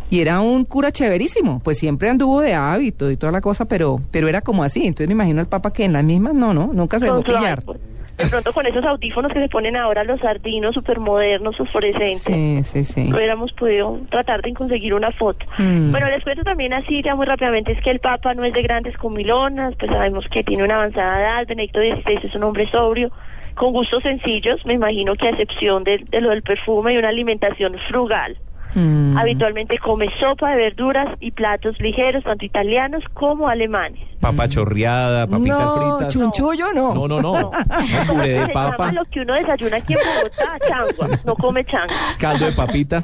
Y 0.10 0.20
era 0.20 0.42
un 0.42 0.66
cura 0.66 0.92
chéverísimo, 0.92 1.60
pues 1.64 1.80
siempre 1.80 2.10
anduvo 2.10 2.42
de 2.42 2.54
hábito 2.54 3.10
y 3.10 3.18
toda 3.18 3.32
la 3.32 3.42
cosa, 3.42 3.66
pero, 3.66 4.00
pero 4.12 4.28
era 4.28 4.42
como 4.42 4.64
así. 4.64 4.86
Entonces 4.86 5.08
me 5.08 5.14
imagino 5.14 5.40
al 5.40 5.48
Papa 5.48 5.72
que 5.72 5.86
en 5.86 5.94
las 5.94 6.04
mismas, 6.04 6.34
no, 6.34 6.54
no, 6.54 6.70
nunca 6.74 7.00
se 7.00 7.06
dejó 7.06 7.24
pillar. 7.24 7.64
De 8.18 8.26
pronto 8.26 8.52
con 8.52 8.66
esos 8.66 8.84
audífonos 8.84 9.32
que 9.32 9.40
se 9.40 9.48
ponen 9.48 9.76
ahora 9.76 10.04
los 10.04 10.20
sardinos 10.20 10.74
supermodernos, 10.74 11.56
fosforescentes. 11.56 12.24
Sí, 12.24 12.62
sí, 12.64 12.84
sí. 12.84 13.14
hubiéramos 13.14 13.54
podido 13.54 14.00
tratar 14.10 14.42
de 14.42 14.54
conseguir 14.54 14.96
una 14.96 15.12
foto. 15.12 15.46
Mm. 15.60 15.92
Bueno, 15.92 16.10
les 16.10 16.24
cuento 16.24 16.44
también 16.44 16.74
así 16.74 17.04
ya 17.04 17.16
muy 17.16 17.28
rápidamente, 17.28 17.74
es 17.74 17.82
que 17.82 17.92
el 17.92 18.00
Papa 18.00 18.34
no 18.34 18.44
es 18.44 18.54
de 18.54 18.64
grandes 18.64 18.98
comilonas, 18.98 19.76
pues 19.76 19.92
sabemos 19.92 20.28
que 20.30 20.44
tiene 20.44 20.64
una 20.64 20.76
avanzada 20.76 21.22
edad, 21.22 21.48
Benedicto 21.48 21.80
XVI 21.80 22.20
es 22.24 22.36
un 22.36 22.44
hombre 22.44 22.68
sobrio, 22.70 23.12
con 23.58 23.74
gustos 23.74 24.04
sencillos, 24.04 24.66
me 24.66 24.74
imagino 24.74 25.16
que 25.16 25.28
a 25.28 25.32
excepción 25.32 25.84
de, 25.84 26.06
de 26.10 26.22
lo 26.22 26.30
del 26.30 26.44
perfume 26.44 26.94
y 26.94 26.98
una 26.98 27.10
alimentación 27.10 27.76
frugal. 27.90 28.38
Mm. 28.76 29.18
Habitualmente 29.18 29.80
come 29.80 30.08
sopa 30.20 30.52
de 30.52 30.58
verduras 30.58 31.08
y 31.20 31.32
platos 31.32 31.80
ligeros, 31.80 32.24
tanto 32.24 32.46
italianos 32.46 33.04
como 33.14 33.48
alemanes. 33.48 34.00
Papa 34.20 34.48
chorreada, 34.48 35.26
papitas 35.26 35.60
no, 35.60 35.98
fritas. 35.98 36.14
chunchullo 36.14 36.74
no. 36.74 36.94
No, 36.94 37.08
no, 37.08 37.20
no. 37.20 37.34
No, 37.42 37.52
puré 38.08 38.40
de 38.40 38.48
papa, 38.50 38.78
llama 38.78 38.92
lo 38.92 39.06
que 39.06 39.22
uno 39.22 39.34
desayuna 39.34 39.78
aquí 39.78 39.94
en 39.94 40.00
Bogotá, 40.00 40.58
changua, 40.68 41.18
no 41.26 41.36
come 41.36 41.66
changua. 41.66 41.96
caldo 42.20 42.46
de 42.46 42.52
papita. 42.52 43.04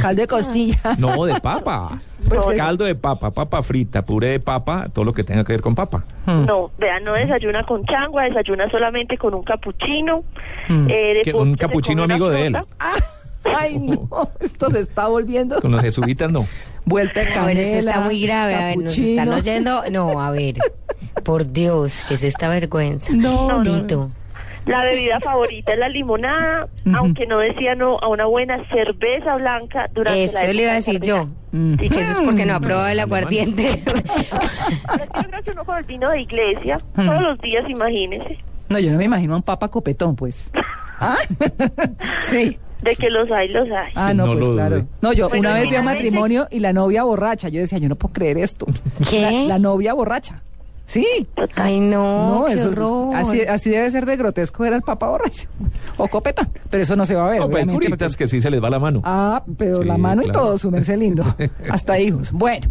Caldo 0.00 0.22
de 0.22 0.26
costilla. 0.26 0.80
No, 0.98 1.24
de 1.24 1.40
papa. 1.40 2.00
Pues 2.28 2.40
es- 2.52 2.56
caldo 2.56 2.84
de 2.84 2.94
papa, 2.94 3.30
papa 3.30 3.62
frita, 3.62 4.04
puré 4.04 4.28
de 4.28 4.40
papa, 4.40 4.88
todo 4.92 5.04
lo 5.04 5.12
que 5.12 5.24
tenga 5.24 5.44
que 5.44 5.52
ver 5.52 5.60
con 5.62 5.74
papa. 5.74 6.04
Mm. 6.26 6.44
No, 6.46 6.70
vean, 6.78 7.04
no 7.04 7.12
desayuna 7.14 7.64
con 7.64 7.84
changua, 7.86 8.24
desayuna 8.24 8.70
solamente 8.70 9.16
con 9.18 9.34
un 9.34 9.42
capuchino. 9.42 10.24
Mm. 10.68 10.86
eh, 10.90 11.20
Que 11.24 11.32
un 11.32 11.54
capuchino 11.56 12.04
amigo 12.04 12.28
de 12.30 12.46
él. 12.46 12.56
fruta. 12.56 13.56
Ay, 13.58 13.78
no, 13.78 14.08
esto 14.40 14.68
se 14.70 14.80
está 14.80 15.06
volviendo 15.08 15.60
Con 15.60 15.70
los 15.72 15.80
jesuitas 15.80 16.30
no. 16.30 16.44
vuelta 16.84 17.20
de 17.20 17.32
A 17.32 17.46
ver, 17.46 17.56
eso 17.58 17.78
está 17.78 18.00
muy 18.00 18.20
grave. 18.20 18.54
A 18.54 18.66
ver, 18.66 18.78
nos 18.78 18.98
están 18.98 19.28
oyendo. 19.30 19.82
No, 19.90 20.20
a 20.20 20.30
ver. 20.32 20.56
Por 21.24 21.50
Dios, 21.52 22.02
¿qué 22.08 22.14
es 22.14 22.24
esta 22.24 22.48
vergüenza? 22.48 23.12
No, 23.14 23.62
no, 23.62 23.62
Tito. 23.62 24.10
La 24.68 24.84
bebida 24.84 25.18
favorita 25.20 25.72
es 25.72 25.78
la 25.78 25.88
limonada, 25.88 26.68
aunque 26.94 27.26
no 27.26 27.38
decía 27.38 27.74
no 27.74 27.98
a 27.98 28.08
una 28.08 28.26
buena 28.26 28.62
cerveza 28.68 29.34
blanca 29.36 29.88
durante 29.94 30.18
la 30.20 30.24
Eso 30.42 30.52
le 30.52 30.62
iba 30.62 30.72
a 30.72 30.74
decir 30.74 31.00
yo. 31.00 31.28
Mm. 31.52 31.74
Y 31.80 31.88
que 31.88 32.00
eso 32.00 32.12
es 32.12 32.20
porque 32.20 32.44
no 32.44 32.54
ha 32.54 32.60
probado 32.60 32.88
el 32.88 33.00
aguardiente. 33.00 33.80
Yo 35.46 35.52
uno 35.52 35.64
con 35.64 35.78
el 35.78 35.84
vino 35.84 36.10
de 36.10 36.20
iglesia, 36.20 36.80
Mm. 36.94 37.06
todos 37.06 37.22
los 37.22 37.38
días, 37.40 37.64
imagínese, 37.68 38.38
No, 38.68 38.78
yo 38.78 38.90
no 38.92 38.98
me 38.98 39.04
imagino 39.04 39.32
a 39.34 39.36
un 39.38 39.42
papa 39.42 39.68
copetón, 39.68 40.14
pues. 40.16 40.50
¿Ah? 41.00 41.16
sí. 42.28 42.58
de 42.82 42.96
que 42.96 43.08
los 43.10 43.30
hay, 43.30 43.48
los 43.48 43.68
hay. 43.70 43.92
Ah, 43.94 44.10
Sí, 44.10 44.16
no, 44.16 44.26
no 44.26 44.38
pues 44.38 44.48
claro. 44.50 44.76
dude. 44.76 44.86
No, 45.00 45.12
yo 45.12 45.28
Bueno, 45.28 45.48
una 45.48 45.58
vez 45.58 45.68
vi 45.70 45.76
a 45.76 45.82
matrimonio 45.82 46.46
y 46.50 46.58
la 46.60 46.72
novia 46.72 47.04
borracha. 47.04 47.48
Yo 47.48 47.60
decía, 47.60 47.78
yo 47.78 47.88
no 47.88 47.96
puedo 47.96 48.12
creer 48.12 48.36
esto. 48.38 48.66
¿Qué? 49.08 49.22
La, 49.22 49.54
la 49.54 49.58
novia 49.58 49.94
borracha. 49.94 50.42
Sí. 50.88 51.06
Ay, 51.54 51.80
no, 51.80 52.44
qué 52.46 52.54
eso 52.54 53.10
es- 53.12 53.16
así, 53.18 53.40
así 53.42 53.68
debe 53.70 53.90
ser 53.90 54.06
de 54.06 54.16
grotesco 54.16 54.64
era 54.64 54.74
el 54.74 54.80
papa 54.82 55.08
borracho. 55.10 55.46
O 55.98 56.08
copetón. 56.08 56.48
Pero 56.70 56.82
eso 56.82 56.96
no 56.96 57.04
se 57.04 57.14
va 57.14 57.26
a 57.26 57.30
ver. 57.30 57.40
No, 57.40 57.46
pero 57.46 57.58
hay 57.58 57.64
obviamente, 57.64 57.86
curitas 57.88 58.16
que 58.16 58.26
sí 58.28 58.40
se 58.40 58.50
les 58.50 58.62
va 58.62 58.70
la 58.70 58.78
mano. 58.78 59.02
Ah, 59.04 59.42
pero 59.58 59.78
Sí, 59.82 59.84
la 59.84 59.98
mano 59.98 60.22
y 60.22 60.30
todo, 60.30 60.56
su 60.56 60.70
merced 60.70 60.96
lindo. 60.96 61.24
Hasta 61.70 61.98
hijos. 61.98 62.32
Bueno. 62.32 62.68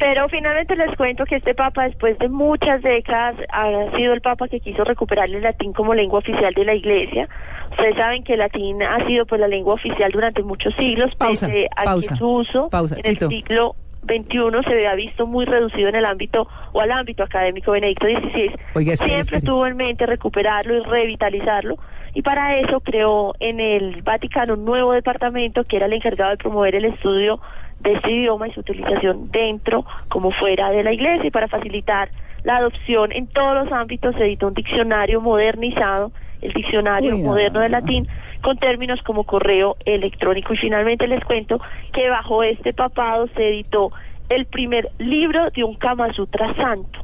Pero 0.00 0.28
finalmente 0.30 0.74
les 0.76 0.96
cuento 0.96 1.24
que 1.26 1.36
este 1.36 1.54
papa, 1.54 1.84
después 1.84 2.18
de 2.18 2.28
muchas 2.30 2.82
décadas, 2.82 3.36
ha 3.52 3.68
sido 3.96 4.14
el 4.14 4.22
papa 4.22 4.48
que 4.48 4.58
quiso 4.58 4.82
recuperar 4.82 5.28
el 5.28 5.42
latín 5.42 5.72
como 5.74 5.92
lengua 5.94 6.20
oficial 6.20 6.54
de 6.54 6.64
la 6.64 6.74
iglesia. 6.74 7.28
Ustedes 7.70 7.96
saben 7.96 8.24
que 8.24 8.32
el 8.32 8.38
latín 8.40 8.82
ha 8.82 9.06
sido 9.06 9.26
pues 9.26 9.40
la 9.40 9.46
lengua 9.46 9.74
oficial 9.74 10.10
durante 10.10 10.42
muchos 10.42 10.74
siglos, 10.74 11.14
Pausa, 11.16 11.46
pese 11.48 11.68
a 11.76 11.84
pausa, 11.84 12.08
que 12.14 12.18
su 12.18 12.28
uso 12.28 12.68
pausa, 12.70 12.94
en 12.96 13.02
el 13.04 13.18
Tito. 13.18 13.28
siglo 13.28 13.76
XXI 14.04 14.64
se 14.64 14.72
había 14.72 14.94
visto 14.94 15.26
muy 15.26 15.44
reducido 15.44 15.88
en 15.88 15.96
el 15.96 16.04
ámbito 16.04 16.48
o 16.72 16.80
al 16.80 16.90
ámbito 16.90 17.22
académico 17.22 17.72
Benedicto 17.72 18.06
XVI. 18.06 18.54
Oiga, 18.74 18.92
espere, 18.92 19.10
Siempre 19.10 19.20
espere. 19.20 19.42
tuvo 19.42 19.66
en 19.66 19.76
mente 19.76 20.06
recuperarlo 20.06 20.76
y 20.76 20.80
revitalizarlo 20.80 21.76
y 22.14 22.22
para 22.22 22.58
eso 22.58 22.80
creó 22.80 23.34
en 23.40 23.60
el 23.60 24.02
Vaticano 24.02 24.54
un 24.54 24.64
nuevo 24.64 24.92
departamento 24.92 25.64
que 25.64 25.76
era 25.76 25.86
el 25.86 25.92
encargado 25.92 26.30
de 26.30 26.36
promover 26.38 26.74
el 26.74 26.86
estudio 26.86 27.40
de 27.80 27.92
este 27.94 28.10
idioma 28.10 28.48
y 28.48 28.52
su 28.52 28.60
utilización 28.60 29.30
dentro 29.30 29.84
como 30.08 30.30
fuera 30.30 30.70
de 30.70 30.82
la 30.82 30.92
iglesia 30.92 31.26
y 31.26 31.30
para 31.30 31.48
facilitar 31.48 32.10
la 32.42 32.56
adopción 32.56 33.12
en 33.12 33.26
todos 33.26 33.64
los 33.64 33.72
ámbitos 33.72 34.14
se 34.16 34.24
editó 34.24 34.48
un 34.48 34.54
diccionario 34.54 35.20
modernizado, 35.20 36.10
el 36.42 36.52
diccionario 36.52 37.14
Uy, 37.14 37.22
no, 37.22 37.28
moderno 37.28 37.60
de 37.60 37.68
latín 37.68 38.08
con 38.40 38.56
términos 38.58 39.02
como 39.02 39.24
correo 39.24 39.76
electrónico 39.84 40.54
y 40.54 40.56
finalmente 40.56 41.06
les 41.06 41.24
cuento 41.24 41.60
que 41.92 42.08
bajo 42.08 42.42
este 42.42 42.72
papado 42.72 43.28
se 43.36 43.48
editó 43.48 43.92
el 44.28 44.46
primer 44.46 44.90
libro 44.98 45.50
de 45.50 45.64
un 45.64 45.74
Kama 45.74 46.12
Sutra 46.12 46.54
santo. 46.54 47.00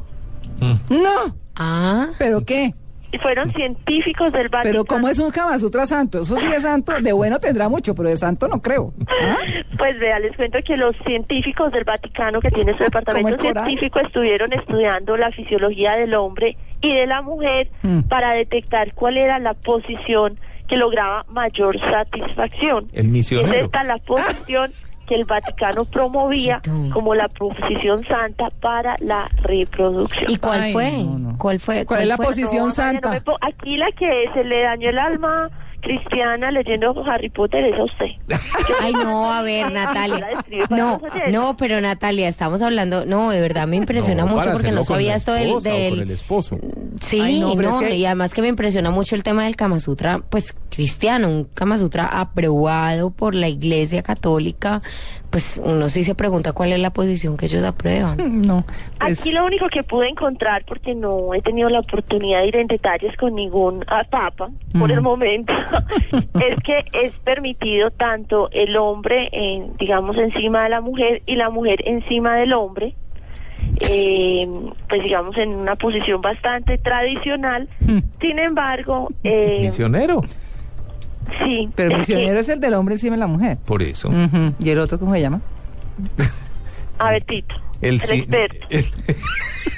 No. 0.89 1.35
Ah, 1.57 2.09
¿Pero 2.19 2.45
qué? 2.45 2.73
Y 3.17 3.19
fueron 3.19 3.53
científicos 3.55 4.33
del 4.33 4.49
Vaticano. 4.49 4.65
Pero 4.65 4.85
¿cómo 4.85 5.09
es 5.09 5.19
un 5.19 5.31
Kama 5.31 5.59
Sutra 5.59 5.87
santo? 5.87 6.21
Eso 6.21 6.37
sí 6.37 6.47
es 6.55 6.63
santo. 6.63 6.93
De 7.01 7.13
bueno 7.13 7.39
tendrá 7.39 7.69
mucho, 7.69 7.95
pero 7.95 8.09
de 8.11 8.17
santo 8.17 8.47
no 8.49 8.61
creo. 8.61 8.93
¿Ah? 9.09 9.37
Pues 9.79 9.99
vea, 9.99 10.19
les 10.19 10.37
cuento 10.37 10.59
que 10.65 10.77
los 10.77 10.95
científicos 11.07 11.73
del 11.73 11.85
Vaticano 11.85 12.41
que 12.41 12.51
tiene 12.51 12.73
su 12.73 12.79
Como 12.79 12.87
departamento 12.87 13.41
científico 13.41 14.01
estuvieron 14.01 14.53
estudiando 14.53 15.17
la 15.17 15.31
fisiología 15.31 15.93
del 15.97 16.15
hombre 16.15 16.57
y 16.81 16.95
de 16.95 17.07
la 17.07 17.23
mujer 17.23 17.69
Mm. 17.83 18.01
para 18.09 18.33
detectar 18.33 18.93
cuál 18.95 19.17
era 19.17 19.39
la 19.39 19.55
posición 19.55 20.39
que 20.69 20.77
lograba 20.77 21.25
mayor 21.29 21.79
satisfacción. 21.79 22.89
El 22.93 23.09
misionero. 23.09 23.53
Es 23.53 23.65
esta 23.65 23.85
la 23.85 23.99
posición 23.99 24.71
que 25.07 25.15
el 25.15 25.25
Vaticano 25.25 25.85
promovía 25.85 26.61
como 26.93 27.15
la 27.15 27.29
posición 27.29 28.05
santa 28.07 28.51
para 28.61 28.97
la 29.01 29.29
reproducción. 29.43 30.31
¿y 30.31 30.37
cuál 30.37 30.61
Ay, 30.63 30.73
fue? 30.73 30.91
no, 31.05 31.19
no. 31.19 31.39
¿Cuál 31.39 31.61
fue? 31.61 31.87
¿Cuál 31.87 32.03
es 32.03 32.09
la 32.09 32.17
fue? 32.17 32.27
posición? 32.27 32.69
No, 32.69 32.75
María, 32.77 33.01
no 33.01 33.11
santa. 33.13 33.23
aquí 33.43 33.77
la 33.77 33.91
que 33.93 34.25
se 34.35 34.45
le 34.45 34.63
dañó 34.63 34.91
el 34.91 34.99
alma 34.99 35.51
cristiana 35.83 36.51
leyendo 36.51 37.05
Harry 37.09 37.29
Potter 37.29 37.65
es 37.65 37.79
a 37.79 37.85
usted. 37.85 38.07
Ay, 38.83 38.93
no, 38.93 39.33
a 39.33 39.43
ver, 39.43 39.71
Natalia. 39.71 40.27
No, 40.71 41.01
no, 41.31 41.57
pero 41.57 41.81
Natalia, 41.81 42.29
estamos 42.29 42.61
hablando. 42.63 43.05
No, 43.07 43.31
de 43.31 43.41
verdad 43.41 43.69
me 43.69 43.77
impresiona 43.77 44.25
No, 44.25 44.31
mucho 44.35 44.51
porque 44.53 44.73
no 44.73 44.81
hacerlo 44.81 44.81
con 44.81 44.85
sabía 44.87 45.11
la 45.11 45.17
esto 45.17 45.33
del. 45.33 45.63
del- 45.63 45.91
con 45.91 46.01
el 46.03 46.11
esposo. 46.11 46.59
Sí, 47.01 47.21
Ay, 47.21 47.41
no, 47.41 47.49
no, 47.49 47.55
pero 47.57 47.81
es 47.81 47.87
que- 47.89 47.97
y 47.97 48.07
además 48.07 48.33
que 48.35 48.43
me 48.43 48.49
impresiona 48.49 48.91
mucho 48.91 49.15
el 49.17 49.23
tema 49.23 49.45
del 49.45 49.57
Kama 49.57 49.81
Sutra, 49.81 50.21
pues 50.31 50.55
cristiano, 50.71 51.29
un 51.29 51.45
Kama 51.45 51.79
Sutra 51.79 52.07
aprobado 52.07 53.11
por 53.11 53.35
la 53.35 53.49
Iglesia 53.49 54.03
Católica, 54.03 54.81
pues 55.31 55.61
uno 55.65 55.89
sí 55.89 56.05
se 56.05 56.15
pregunta 56.15 56.53
cuál 56.53 56.73
es 56.73 56.81
la 56.81 56.91
posición 56.91 57.37
que 57.37 57.47
ellos 57.47 57.65
aprueban. 57.65 58.17
No. 58.47 58.65
pues- 58.99 59.21
Aquí 59.21 59.33
lo 59.33 59.45
único 59.45 59.69
que 59.69 59.83
pude 59.83 60.09
encontrar, 60.09 60.65
porque 60.67 60.95
no 60.95 61.35
he 61.35 61.43
tenido 61.43 61.69
la 61.69 61.81
oportunidad 61.81 62.41
de 62.41 62.49
ir 62.49 62.57
en 62.57 62.67
detalles 62.67 63.17
con 63.17 63.35
ningún 63.35 63.85
ah, 63.89 64.03
papa 64.09 64.49
por 64.79 64.89
Mm. 64.89 64.93
el 64.93 65.01
momento, 65.01 65.53
es 66.35 66.63
que 66.63 66.85
es 66.93 67.13
permitido 67.25 67.91
tanto 67.91 68.49
el 68.53 68.77
hombre, 68.77 69.29
en, 69.33 69.77
digamos, 69.79 70.17
encima 70.19 70.65
de 70.65 70.69
la 70.71 70.81
mujer 70.81 71.23
y 71.27 71.37
la 71.37 71.51
mujer 71.51 71.81
encima 71.87 72.37
del 72.37 72.53
hombre, 72.53 72.95
eh, 73.81 74.47
pues 74.89 75.03
digamos 75.03 75.37
en 75.37 75.51
una 75.51 75.77
posición 75.77 76.21
bastante 76.21 76.79
tradicional. 76.79 77.69
Mm. 77.81 77.99
Sin 78.21 78.39
embargo, 78.39 79.09
eh, 79.25 79.61
Misionero. 79.63 80.23
sí. 81.45 81.69
Pero 81.75 81.95
el 81.95 82.01
es 82.01 82.07
que- 82.07 82.15
misionero 82.15 82.41
es 82.41 82.49
el 82.49 82.61
del 82.61 82.75
hombre 82.75 82.95
encima 82.95 83.17
de 83.17 83.21
la 83.21 83.27
mujer. 83.27 83.59
Por 83.65 83.83
eso. 83.83 84.11
¿Y 84.61 84.71
el 84.71 84.79
otro 84.79 84.99
cómo 84.99 85.13
se 85.15 85.21
llama? 85.21 85.41
a 86.99 87.11
ver, 87.11 87.23
Tito, 87.25 87.55
el, 87.81 88.01
sí- 88.01 88.19
experto. 88.21 88.67
el- 88.71 88.85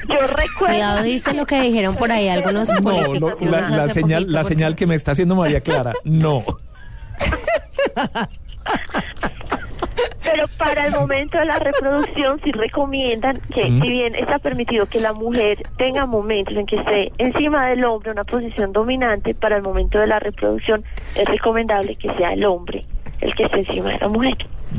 Yo 0.08 0.14
recuerdo... 0.26 0.49
Cuidado, 0.75 1.02
dice 1.02 1.35
lo 1.35 1.44
que 1.44 1.61
dijeron 1.61 1.94
por 1.97 2.11
ahí 2.11 2.28
algunos 2.28 2.70
no, 2.73 2.80
políticos. 2.80 3.35
no, 3.40 3.50
la, 3.50 3.88
señal, 3.88 4.23
poquito, 4.23 4.32
la 4.32 4.40
porque- 4.42 4.54
señal 4.54 4.75
que 4.76 4.87
me 4.87 4.94
está 4.94 5.12
haciendo 5.12 5.35
María 5.37 5.61
Clara. 5.61 5.92
No. 6.04 6.42
Pero 10.25 10.47
para 10.59 10.87
el 10.87 10.93
momento 10.95 11.38
de 11.38 11.45
la 11.47 11.59
reproducción 11.59 12.40
sí 12.45 12.52
recomiendan 12.52 13.40
que 13.55 13.69
Mm. 13.71 13.83
si 13.83 13.88
bien 13.88 14.14
está 14.14 14.38
permitido 14.38 14.87
que 14.87 15.00
la 15.00 15.12
mujer 15.12 15.59
tenga 15.76 16.07
momentos 16.07 16.57
en 16.57 16.67
que 16.67 16.76
esté 16.76 17.12
encima 17.19 17.69
del 17.69 17.85
hombre, 17.85 18.12
una 18.12 18.25
posición 18.25 18.73
dominante, 18.73 19.35
para 19.35 19.57
el 19.57 19.62
momento 19.62 19.99
de 19.99 20.07
la 20.07 20.19
reproducción 20.19 20.85
es 21.17 21.25
recomendable 21.26 21.97
que 21.97 22.12
sea 22.14 22.33
el 22.33 22.45
hombre 22.45 22.85
el 23.21 23.35
que 23.35 23.45
esté 23.45 23.59
encima 23.61 23.88
de 23.90 23.99
la 23.99 24.09
mujer. 24.09 24.37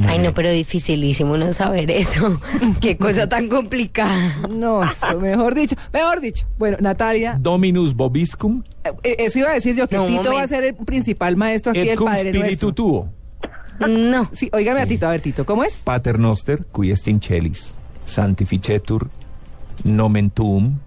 Ay, 0.08 0.20
no, 0.20 0.34
pero 0.34 0.50
dificilísimo 0.52 1.36
no 1.36 1.52
saber 1.52 1.92
eso. 1.92 2.40
Qué 2.82 2.96
cosa 2.96 3.28
tan 3.28 3.50
complicada. 3.50 4.16
No, 4.50 4.84
eso, 4.84 5.20
mejor 5.20 5.56
dicho. 5.56 5.76
Mejor 5.92 6.22
dicho. 6.22 6.46
Bueno, 6.58 6.78
Natalia, 6.80 7.36
Dominus 7.40 7.94
Bobiscum 7.96 8.64
eh, 9.04 9.16
eso 9.20 9.40
iba 9.40 9.50
a 9.50 9.54
decir 9.56 9.76
yo, 9.76 9.88
que 9.88 9.98
No, 9.98 10.06
Tito 10.06 10.34
va 10.34 10.44
a 10.44 10.48
ser 10.48 10.64
el 10.64 10.76
principal 10.76 11.36
maestro 11.36 11.72
aquí 11.72 11.82
del 11.82 11.98
Padre 11.98 12.20
spiritu 12.30 12.40
Nuestro. 12.46 12.74
tuo. 12.74 13.10
No. 13.88 14.30
Sí, 14.34 14.50
óigame 14.54 14.82
a 14.82 14.88
Tito, 14.88 15.08
a 15.08 15.12
ver, 15.12 15.22
Tito, 15.22 15.46
¿cómo 15.46 15.64
es? 15.64 15.74
Pater 15.84 16.20
noster, 16.20 16.66
qui 16.74 16.92
est 16.92 17.08
in 17.08 17.22
celis, 17.22 17.74
sanctificetur 18.06 19.10
nomen 19.84 20.30
tuum, 20.30 20.80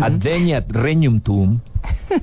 adveniat 0.00 0.70
regnum 0.70 1.20
tuum, 1.20 1.60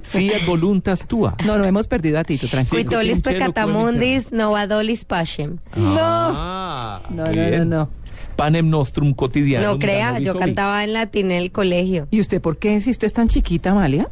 Fiat 0.04 0.46
voluntas 0.46 1.00
tua. 1.08 1.36
No, 1.46 1.58
no 1.58 1.66
hemos 1.66 1.88
perdido 1.88 2.20
a 2.20 2.24
Tito, 2.24 2.48
tranquilo. 2.48 2.84
Quitolis 2.84 3.22
pecatamundis 3.22 4.32
novadolis 4.32 5.04
pacem. 5.06 5.58
Ah, 5.76 7.02
No, 7.10 7.26
no, 7.26 7.32
bien. 7.32 7.70
no, 7.70 7.78
no. 7.78 7.90
Panem 8.36 8.70
nostrum 8.70 9.14
cotidiano. 9.16 9.66
No 9.74 9.80
crea, 9.80 10.20
yo 10.20 10.36
cantaba 10.38 10.84
en 10.84 10.94
latín 10.94 11.32
en 11.32 11.38
el 11.38 11.52
colegio. 11.52 12.08
¿Y 12.12 12.20
usted 12.20 12.40
por 12.40 12.58
qué, 12.58 12.82
si 12.82 12.92
usted 12.92 13.08
es 13.08 13.14
tan 13.14 13.28
chiquita, 13.30 13.72
Amalia? 13.72 14.10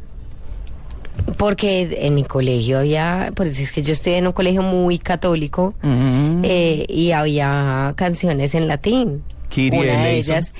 Porque 1.36 1.98
en 2.00 2.14
mi 2.14 2.24
colegio 2.24 2.78
había, 2.78 3.30
pues 3.34 3.58
es 3.58 3.72
que 3.72 3.82
yo 3.82 3.92
estudié 3.92 4.18
en 4.18 4.26
un 4.26 4.32
colegio 4.32 4.62
muy 4.62 4.98
católico 4.98 5.74
eh, 6.42 6.86
y 6.88 7.10
había 7.12 7.92
canciones 7.96 8.54
en 8.54 8.68
latín. 8.68 9.22
Kyrie 9.50 9.78
Una 9.78 10.04
de 10.04 10.16
ellas, 10.16 10.52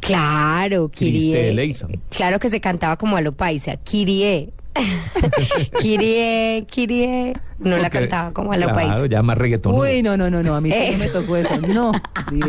claro, 0.00 0.88
Kirie. 0.88 1.76
Claro 2.10 2.38
que 2.38 2.48
se 2.48 2.60
cantaba 2.60 2.96
como 2.96 3.16
a 3.16 3.20
lo 3.20 3.32
paisa, 3.32 3.76
Kirie. 3.76 4.50
Kirie, 5.80 6.64
Kirie. 6.70 7.32
No 7.58 7.76
la 7.78 7.88
cantaba 7.90 8.32
como 8.32 8.52
a 8.52 8.56
lo 8.56 8.68
claro, 8.72 9.06
ya 9.06 9.22
más 9.22 9.38
reggaetón. 9.38 9.74
Uy, 9.74 10.02
no, 10.02 10.16
no, 10.16 10.28
no, 10.30 10.42
no, 10.42 10.54
a 10.54 10.60
mí 10.60 10.70
sí 10.70 10.92
no 10.92 10.98
me 10.98 11.06
tocó 11.08 11.36
eso. 11.36 11.56
No, 11.60 11.92
sí, 12.28 12.40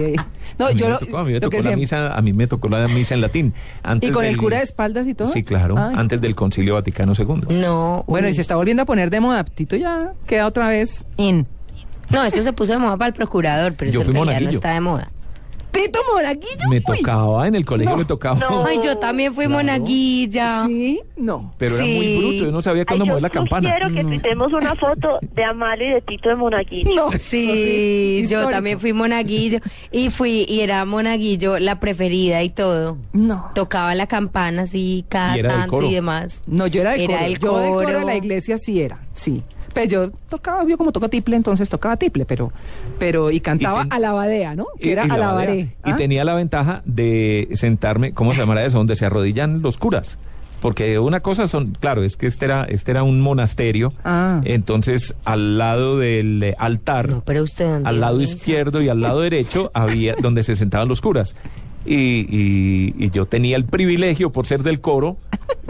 no, 0.57 0.65
a 0.67 0.69
mí 0.71 0.75
yo 0.75 0.85
me 0.87 0.91
lo, 0.93 0.99
tocó, 0.99 1.17
a 1.19 1.23
mí 1.23 1.33
me 1.33 1.39
lo 1.39 1.49
que 1.49 1.57
tocó 1.57 1.57
la 1.57 1.61
siempre- 1.61 1.79
misa, 1.81 2.15
a 2.15 2.21
mí 2.21 2.33
me 2.33 2.47
tocó 2.47 2.69
la 2.69 2.87
misa 2.87 3.13
en 3.15 3.21
latín. 3.21 3.53
Antes 3.83 4.09
¿Y 4.09 4.13
con 4.13 4.25
el 4.25 4.37
cura 4.37 4.57
de 4.57 4.63
espaldas 4.63 5.07
y 5.07 5.13
todo? 5.13 5.31
Sí, 5.31 5.43
claro, 5.43 5.75
Ay. 5.77 5.95
antes 5.97 6.19
del 6.19 6.35
Concilio 6.35 6.73
Vaticano 6.73 7.13
II. 7.17 7.25
No, 7.55 8.03
Bueno, 8.07 8.27
uy. 8.27 8.31
y 8.33 8.35
se 8.35 8.41
está 8.41 8.55
volviendo 8.55 8.83
a 8.83 8.85
poner 8.85 9.09
de 9.09 9.19
moda. 9.19 9.43
Tito 9.43 9.75
ya 9.75 10.13
queda 10.25 10.47
otra 10.47 10.67
vez 10.67 11.05
in. 11.17 11.45
no, 12.11 12.23
eso 12.25 12.41
se 12.41 12.51
puso 12.53 12.73
de 12.73 12.79
moda 12.79 12.97
para 12.97 13.07
el 13.09 13.13
procurador, 13.13 13.73
pero 13.77 13.91
Yo 13.91 14.01
eso 14.01 14.09
en 14.09 14.15
realidad 14.15 14.25
no 14.25 14.39
monaguillo. 14.39 14.57
está 14.57 14.73
de 14.73 14.79
moda. 14.81 15.11
Tito 15.75 15.99
Moraguillo. 16.13 16.69
Me 16.69 16.77
uy. 16.77 16.83
tocaba, 16.97 17.47
en 17.47 17.55
el 17.55 17.65
colegio 17.65 17.91
No, 17.91 17.97
me 17.97 18.05
tocaba. 18.05 18.39
no. 18.39 18.65
Ay, 18.65 18.79
yo 18.83 18.97
también 18.97 19.33
fui 19.33 19.45
Claro. 19.45 19.57
monaguilla. 19.63 20.65
Sí, 20.67 21.01
no. 21.17 21.53
Pero 21.57 21.75
era 21.75 21.85
muy 21.85 22.17
bruto, 22.17 22.45
yo 22.45 22.51
no 22.51 22.61
sabía 22.61 22.85
cuándo 22.85 23.05
yo 23.05 23.09
mover 23.09 23.21
la 23.23 23.29
campana. 23.29 23.69
quiero 23.71 23.93
que 23.93 24.03
tuitemos 24.03 24.53
una 24.53 24.75
foto 24.75 25.19
de 25.35 25.43
Amalia 25.43 25.89
y 25.89 25.93
de 25.93 26.01
Tito 26.01 26.29
de 26.29 26.35
Monaguillo. 26.35 26.95
No, 26.95 27.11
Sí, 27.17 28.17
yo 28.21 28.23
histórico. 28.23 28.51
también 28.51 28.79
fui 28.79 28.93
monaguillo 28.93 29.59
y 29.91 30.09
fui 30.09 30.45
y 30.47 30.61
era 30.61 30.85
monaguillo 30.85 31.59
la 31.59 31.79
preferida 31.79 32.41
y 32.43 32.49
todo. 32.49 32.97
No. 33.13 33.51
Tocaba 33.53 33.93
la 33.95 34.07
campana 34.07 34.63
así 34.63 35.05
cada 35.09 35.35
Y 35.35 35.39
era 35.39 35.49
del 35.49 35.59
tanto 35.61 35.75
coro. 35.75 35.87
y 35.87 35.93
demás. 35.93 36.41
No, 36.47 36.67
yo 36.67 36.81
era 36.81 36.91
del 36.91 37.01
Era 37.01 37.13
coro. 37.19 37.25
el 37.25 37.37
Yo 37.39 37.57
del 37.59 37.69
coro 37.71 37.87
de 37.87 37.93
coro. 37.95 38.05
la 38.07 38.15
iglesia 38.15 38.57
sí 38.57 38.81
era, 38.81 38.99
sí. 39.13 39.43
Pero 39.75 39.87
yo 39.87 40.11
tocaba, 40.29 40.65
yo 40.67 40.75
como 40.77 40.91
toco 40.91 41.07
tiple, 41.09 41.35
entonces 41.35 41.69
tocaba 41.69 41.97
tiple, 41.97 42.25
pero, 42.25 42.51
pero, 42.97 43.29
y 43.29 43.39
cantaba 43.41 43.83
ten- 43.83 43.93
alabadea, 43.93 44.55
¿no? 44.55 44.65
Que 44.79 44.87
Y- 44.87 44.91
era 44.93 45.05
y 45.05 45.09
la 45.09 45.13
alabaré. 45.15 45.47
bandera. 45.49 45.71
Y 45.85 45.91
¿ah? 45.91 45.95
tenía 45.95 46.23
la 46.23 46.33
ventaja 46.33 46.81
de 46.85 47.47
sentarme, 47.53 48.13
¿cómo 48.13 48.31
se 48.33 48.39
llamará 48.39 48.65
eso? 48.65 48.77
Donde 48.79 48.95
se 48.95 49.05
arrodillan 49.05 49.61
los 49.61 49.77
curas. 49.77 50.17
Porque 50.61 50.97
una 50.97 51.19
cosa 51.19 51.45
son, 51.47 51.77
claro, 51.79 52.01
es 52.03 52.15
que 52.17 52.25
este 52.25 52.45
era, 52.45 52.63
este 52.63 52.89
era 52.91 53.03
un 53.03 53.21
monasterio. 53.21 53.93
Ah. 54.03 54.41
Entonces, 54.45 55.13
al 55.25 55.59
lado 55.59 55.99
del 55.99 56.41
eh, 56.41 56.55
altar, 56.57 57.09
No, 57.09 57.21
pero 57.23 57.43
usted 57.43 57.65
al 57.65 57.85
a 57.85 57.91
lado 57.91 58.21
izquierdo 58.21 58.81
y 58.81 58.89
al 58.89 59.01
lado 59.01 59.19
derecho 59.21 59.69
había 59.75 60.15
donde 60.19 60.43
se 60.43 60.55
sentaban 60.55 60.87
los 60.87 61.01
curas. 61.01 61.35
Y, 61.85 62.25
y- 62.35 62.95
y 62.97 63.09
yo 63.11 63.27
tenía 63.27 63.57
el 63.57 63.65
privilegio, 63.65 64.31
por 64.31 64.47
ser 64.47 64.63
del 64.63 64.79
coro, 64.81 65.17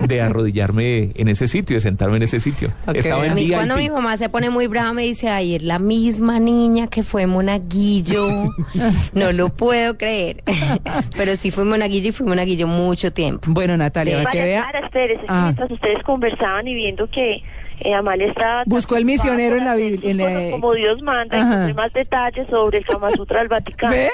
de 0.08 0.22
arrodillarme 0.22 1.12
en 1.16 1.28
ese 1.30 1.48
sitio, 1.48 1.76
de 1.78 1.82
sentarme 1.82 2.18
en 2.18 2.24
ese 2.24 2.40
sitio. 2.40 2.70
Ok. 2.88 2.96
Estaba 2.96 3.24
A 3.24 3.34
mí 3.34 3.46
VIP. 3.46 3.54
cuando 3.56 3.76
mi 3.78 3.90
mamá 3.90 4.18
se 4.18 4.30
pone 4.30 4.50
muy 4.50 4.68
brava 4.68 4.94
me 4.94 5.04
dice, 5.04 5.30
ay, 5.30 5.56
es 5.56 5.64
la 5.64 5.80
misma 5.80 6.40
niña 6.40 6.88
que 6.88 7.02
fue 7.04 7.28
monaguillo. 7.28 8.28
no 9.14 9.32
lo 9.32 9.50
puedo 9.50 9.98
creer. 9.98 10.44
Pero 11.18 11.36
sí 11.36 11.52
fui 11.52 11.64
monaguillo 11.64 12.10
y 12.10 12.12
fui 12.12 12.26
monaguillo 12.26 12.68
mucho 12.68 13.12
tiempo. 13.14 13.46
Bueno, 13.48 13.78
Natalia, 13.78 14.18
para 14.24 14.32
que 14.32 14.44
vea. 14.44 14.64
Clara, 14.70 14.86
espérese, 14.86 15.14
es 15.14 15.20
que 15.22 15.26
Ah. 15.30 15.44
mientras 15.46 15.72
ustedes 15.72 16.04
conversaban 16.04 16.68
y 16.68 16.76
viendo 16.76 17.08
que 17.10 17.42
eh, 17.82 17.94
Amalia 17.94 18.28
estaba... 18.28 18.64
tan 18.64 18.70
Buscó 18.70 18.96
el 18.98 19.06
misionero 19.06 19.56
en 19.58 19.66
la 19.66 19.76
Biblia- 19.76 20.52
Como 20.52 20.74
Dios 20.74 21.02
manda, 21.02 21.38
encontré 21.40 21.74
más 21.74 21.92
detalles 21.94 22.48
sobre 22.50 22.78
el 22.80 22.86
Kama 22.86 23.12
Sutra 23.12 23.40
del 23.40 23.48
Vaticano. 23.50 23.92
¿Ve? 23.94 24.10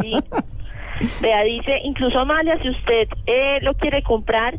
Sí. 0.00 0.14
Vea, 1.20 1.42
dice, 1.42 1.78
incluso 1.84 2.20
Amalia, 2.20 2.58
si 2.62 2.68
usted 2.70 3.08
eh, 3.26 3.58
lo 3.62 3.74
quiere 3.74 4.02
comprar, 4.02 4.58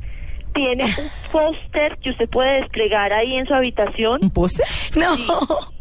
tiene 0.54 0.86
un 0.86 1.10
póster 1.32 1.98
que 1.98 2.12
usted 2.12 2.30
puede 2.30 2.62
desplegar 2.62 3.12
ahí 3.14 3.36
en 3.36 3.46
su 3.48 3.54
habitación. 3.54 4.20
¿Un 4.22 4.30
póster? 4.32 4.66
No, 4.96 5.14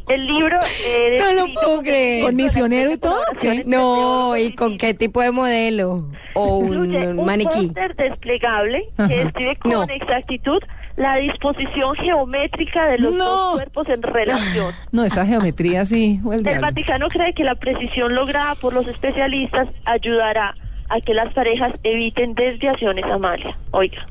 El 0.09 0.27
libro... 0.27 0.59
eh, 0.87 1.19
No 1.21 1.47
lo 1.47 1.53
puedo 1.55 1.81
creer. 1.83 2.25
¿Con 2.25 2.35
misionero 2.37 2.93
y 2.93 2.99
todo? 2.99 3.21
no, 3.67 4.37
¿y 4.37 4.55
con 4.55 4.77
qué 4.79 4.95
tipo 4.95 5.21
de 5.21 5.31
modelo? 5.31 6.09
O 6.35 6.57
un 6.59 6.95
un 6.97 7.25
maniquí. 7.25 7.67
póster 7.69 7.95
desplegable 7.97 8.85
Ajá. 8.97 9.09
que 9.09 9.25
describe 9.25 9.57
con 9.57 9.71
No. 9.71 9.83
exactitud 9.85 10.59
la 10.97 11.17
disposición 11.17 11.95
geométrica 11.97 12.87
de 12.87 12.99
los 12.99 13.15
No. 13.15 13.25
dos 13.25 13.53
cuerpos 13.55 13.89
en 13.89 14.03
relación. 14.03 14.73
No, 14.93 15.05
esa 15.05 15.25
geometría 15.25 15.85
sí. 15.87 16.21
el 16.33 16.47
El. 16.47 16.61
Vaticano 16.61 17.09
cree 17.09 17.33
que 17.33 17.45
la 17.45 17.55
precisión 17.55 18.15
lograda 18.15 18.55
por 18.57 18.73
los 18.75 18.87
especialistas 18.89 19.69
ayudará 19.85 20.55
a 20.95 21.01
que 21.01 21.15
las 21.15 21.33
parejas 21.33 21.73
eviten 21.85 22.35
desviaciones, 22.35 23.05
Amalia. 23.07 23.57
Oiga. 23.71 24.07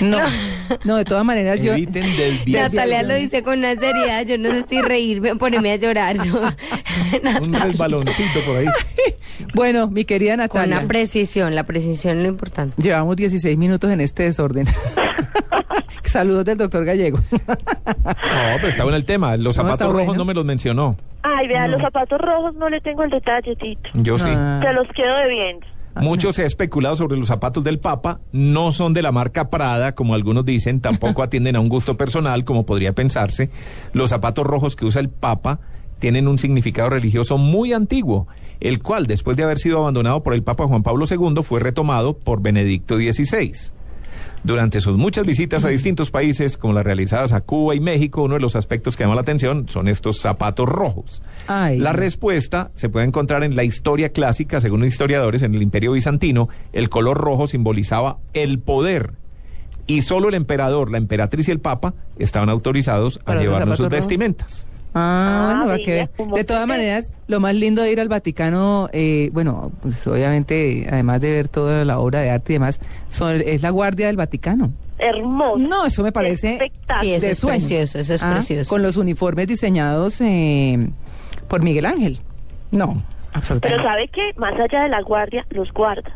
No, 0.00 0.18
no, 0.84 0.96
de 0.96 1.04
todas 1.04 1.24
maneras 1.24 1.58
yo... 1.60 1.72
Eviten 1.72 2.04
desviar. 2.16 2.70
Natalia 2.70 3.02
lo 3.02 3.14
dice 3.14 3.42
con 3.42 3.58
una 3.58 3.74
seriedad, 3.74 4.24
yo 4.24 4.38
no 4.38 4.50
sé 4.50 4.62
si 4.64 4.80
reírme 4.80 5.32
o 5.32 5.36
ponerme 5.38 5.72
a 5.72 5.76
llorar. 5.76 6.16
Yo, 6.24 6.40
Un 7.42 7.52
resbaloncito 7.52 8.40
por 8.46 8.58
ahí. 8.58 8.66
Bueno, 9.54 9.88
mi 9.88 10.04
querida 10.04 10.36
con 10.36 10.60
Natalia, 10.60 10.78
una 10.78 10.86
precisión, 10.88 11.54
la 11.54 11.64
precisión 11.64 12.18
es 12.18 12.22
lo 12.22 12.28
importante. 12.28 12.80
llevamos 12.80 13.16
16 13.16 13.56
minutos 13.58 13.90
en 13.90 14.00
este 14.00 14.22
desorden. 14.24 14.66
Saludos 16.04 16.44
del 16.44 16.58
doctor 16.58 16.84
Gallego. 16.84 17.18
No, 17.30 17.44
pero 18.56 18.68
está 18.68 18.82
bueno 18.82 18.96
el 18.96 19.04
tema. 19.04 19.36
Los 19.36 19.56
No, 19.56 19.62
zapatos 19.64 19.88
rojos 19.88 20.06
bueno. 20.06 20.18
no 20.18 20.24
me 20.24 20.34
los 20.34 20.44
mencionó. 20.44 20.96
Ay, 21.22 21.46
vea, 21.48 21.68
los 21.68 21.80
zapatos 21.80 22.20
rojos 22.20 22.54
no 22.54 22.68
le 22.68 22.80
tengo 22.80 23.02
el 23.04 23.10
detalle, 23.10 23.54
Tito. 23.56 23.90
Yo 23.94 24.18
sí. 24.18 24.28
Ah. 24.28 24.60
Se 24.62 24.72
los 24.72 24.88
quedo 24.88 25.16
debiendo. 25.18 25.66
Mucho 25.96 26.32
se 26.32 26.42
ha 26.42 26.46
especulado 26.46 26.96
sobre 26.96 27.16
los 27.16 27.28
zapatos 27.28 27.64
del 27.64 27.78
Papa. 27.78 28.20
No 28.32 28.72
son 28.72 28.94
de 28.94 29.02
la 29.02 29.12
marca 29.12 29.50
Prada, 29.50 29.94
como 29.94 30.14
algunos 30.14 30.44
dicen. 30.44 30.80
Tampoco 30.80 31.22
atienden 31.22 31.56
a 31.56 31.60
un 31.60 31.68
gusto 31.68 31.96
personal, 31.96 32.44
como 32.44 32.64
podría 32.64 32.92
pensarse. 32.92 33.50
Los 33.92 34.10
zapatos 34.10 34.46
rojos 34.46 34.76
que 34.76 34.86
usa 34.86 35.00
el 35.00 35.08
Papa 35.08 35.60
tienen 35.98 36.28
un 36.28 36.38
significado 36.38 36.90
religioso 36.90 37.38
muy 37.38 37.72
antiguo, 37.72 38.26
el 38.60 38.82
cual, 38.82 39.06
después 39.06 39.36
de 39.36 39.44
haber 39.44 39.58
sido 39.58 39.78
abandonado 39.78 40.22
por 40.22 40.34
el 40.34 40.42
Papa 40.42 40.66
Juan 40.66 40.82
Pablo 40.82 41.06
II, 41.10 41.42
fue 41.42 41.60
retomado 41.60 42.16
por 42.16 42.40
Benedicto 42.40 42.96
XVI. 42.96 43.52
Durante 44.42 44.80
sus 44.80 44.96
muchas 44.96 45.26
visitas 45.26 45.64
a 45.64 45.68
distintos 45.68 46.10
países, 46.10 46.56
como 46.56 46.72
las 46.72 46.84
realizadas 46.84 47.32
a 47.32 47.42
Cuba 47.42 47.74
y 47.74 47.80
México, 47.80 48.22
uno 48.22 48.34
de 48.34 48.40
los 48.40 48.56
aspectos 48.56 48.96
que 48.96 49.04
llama 49.04 49.14
la 49.14 49.20
atención 49.20 49.68
son 49.68 49.86
estos 49.88 50.20
zapatos 50.20 50.68
rojos. 50.68 51.20
Ay. 51.46 51.78
La 51.78 51.92
respuesta 51.92 52.70
se 52.74 52.88
puede 52.88 53.06
encontrar 53.06 53.44
en 53.44 53.54
la 53.56 53.64
historia 53.64 54.10
clásica, 54.12 54.60
según 54.60 54.84
historiadores, 54.84 55.42
en 55.42 55.54
el 55.54 55.62
Imperio 55.62 55.92
Bizantino, 55.92 56.48
el 56.72 56.88
color 56.88 57.18
rojo 57.18 57.46
simbolizaba 57.46 58.18
el 58.32 58.58
poder. 58.60 59.12
Y 59.86 60.02
solo 60.02 60.28
el 60.28 60.34
emperador, 60.34 60.90
la 60.90 60.98
emperatriz 60.98 61.48
y 61.48 61.50
el 61.50 61.60
papa 61.60 61.94
estaban 62.18 62.48
autorizados 62.48 63.18
a 63.18 63.24
¿Para 63.24 63.36
los 63.36 63.44
llevarnos 63.44 63.76
sus 63.76 63.86
rojos? 63.86 63.98
vestimentas. 63.98 64.66
Ah, 64.94 65.38
Ah, 65.40 65.44
bueno, 65.46 65.66
va 65.68 65.74
a 65.74 65.78
que 65.78 65.94
ver. 65.94 66.10
¿cómo 66.16 66.36
De 66.36 66.44
todas 66.44 66.66
maneras, 66.66 67.10
lo 67.28 67.38
más 67.40 67.54
lindo 67.54 67.82
de 67.82 67.92
ir 67.92 68.00
al 68.00 68.08
Vaticano, 68.08 68.88
eh, 68.92 69.30
bueno, 69.32 69.70
pues 69.82 70.04
obviamente, 70.06 70.86
además 70.90 71.20
de 71.20 71.30
ver 71.30 71.48
toda 71.48 71.84
la 71.84 71.98
obra 71.98 72.20
de 72.20 72.30
arte 72.30 72.52
y 72.52 72.56
demás, 72.56 72.80
son, 73.08 73.40
es 73.44 73.62
la 73.62 73.70
Guardia 73.70 74.08
del 74.08 74.16
Vaticano. 74.16 74.72
Hermoso. 74.98 75.58
No, 75.58 75.86
eso 75.86 76.02
me 76.02 76.12
parece 76.12 76.54
Espectacular. 76.54 77.04
Sí, 77.04 77.12
eso 77.14 77.26
de 77.26 77.32
es 77.32 77.40
precioso, 77.40 77.98
eso 78.00 78.14
es 78.14 78.22
Ah, 78.22 78.32
precioso. 78.34 78.68
Con 78.68 78.82
los 78.82 78.96
uniformes 78.96 79.46
diseñados 79.46 80.20
eh, 80.20 80.90
por 81.48 81.62
Miguel 81.62 81.86
Ángel. 81.86 82.20
No, 82.70 82.94
Pero 82.94 83.04
absolutamente. 83.32 83.82
¿sabe 83.84 84.08
qué? 84.08 84.30
Más 84.36 84.52
allá 84.60 84.82
de 84.82 84.88
la 84.90 85.00
guardia, 85.02 85.46
los 85.50 85.72
guardas. 85.72 86.12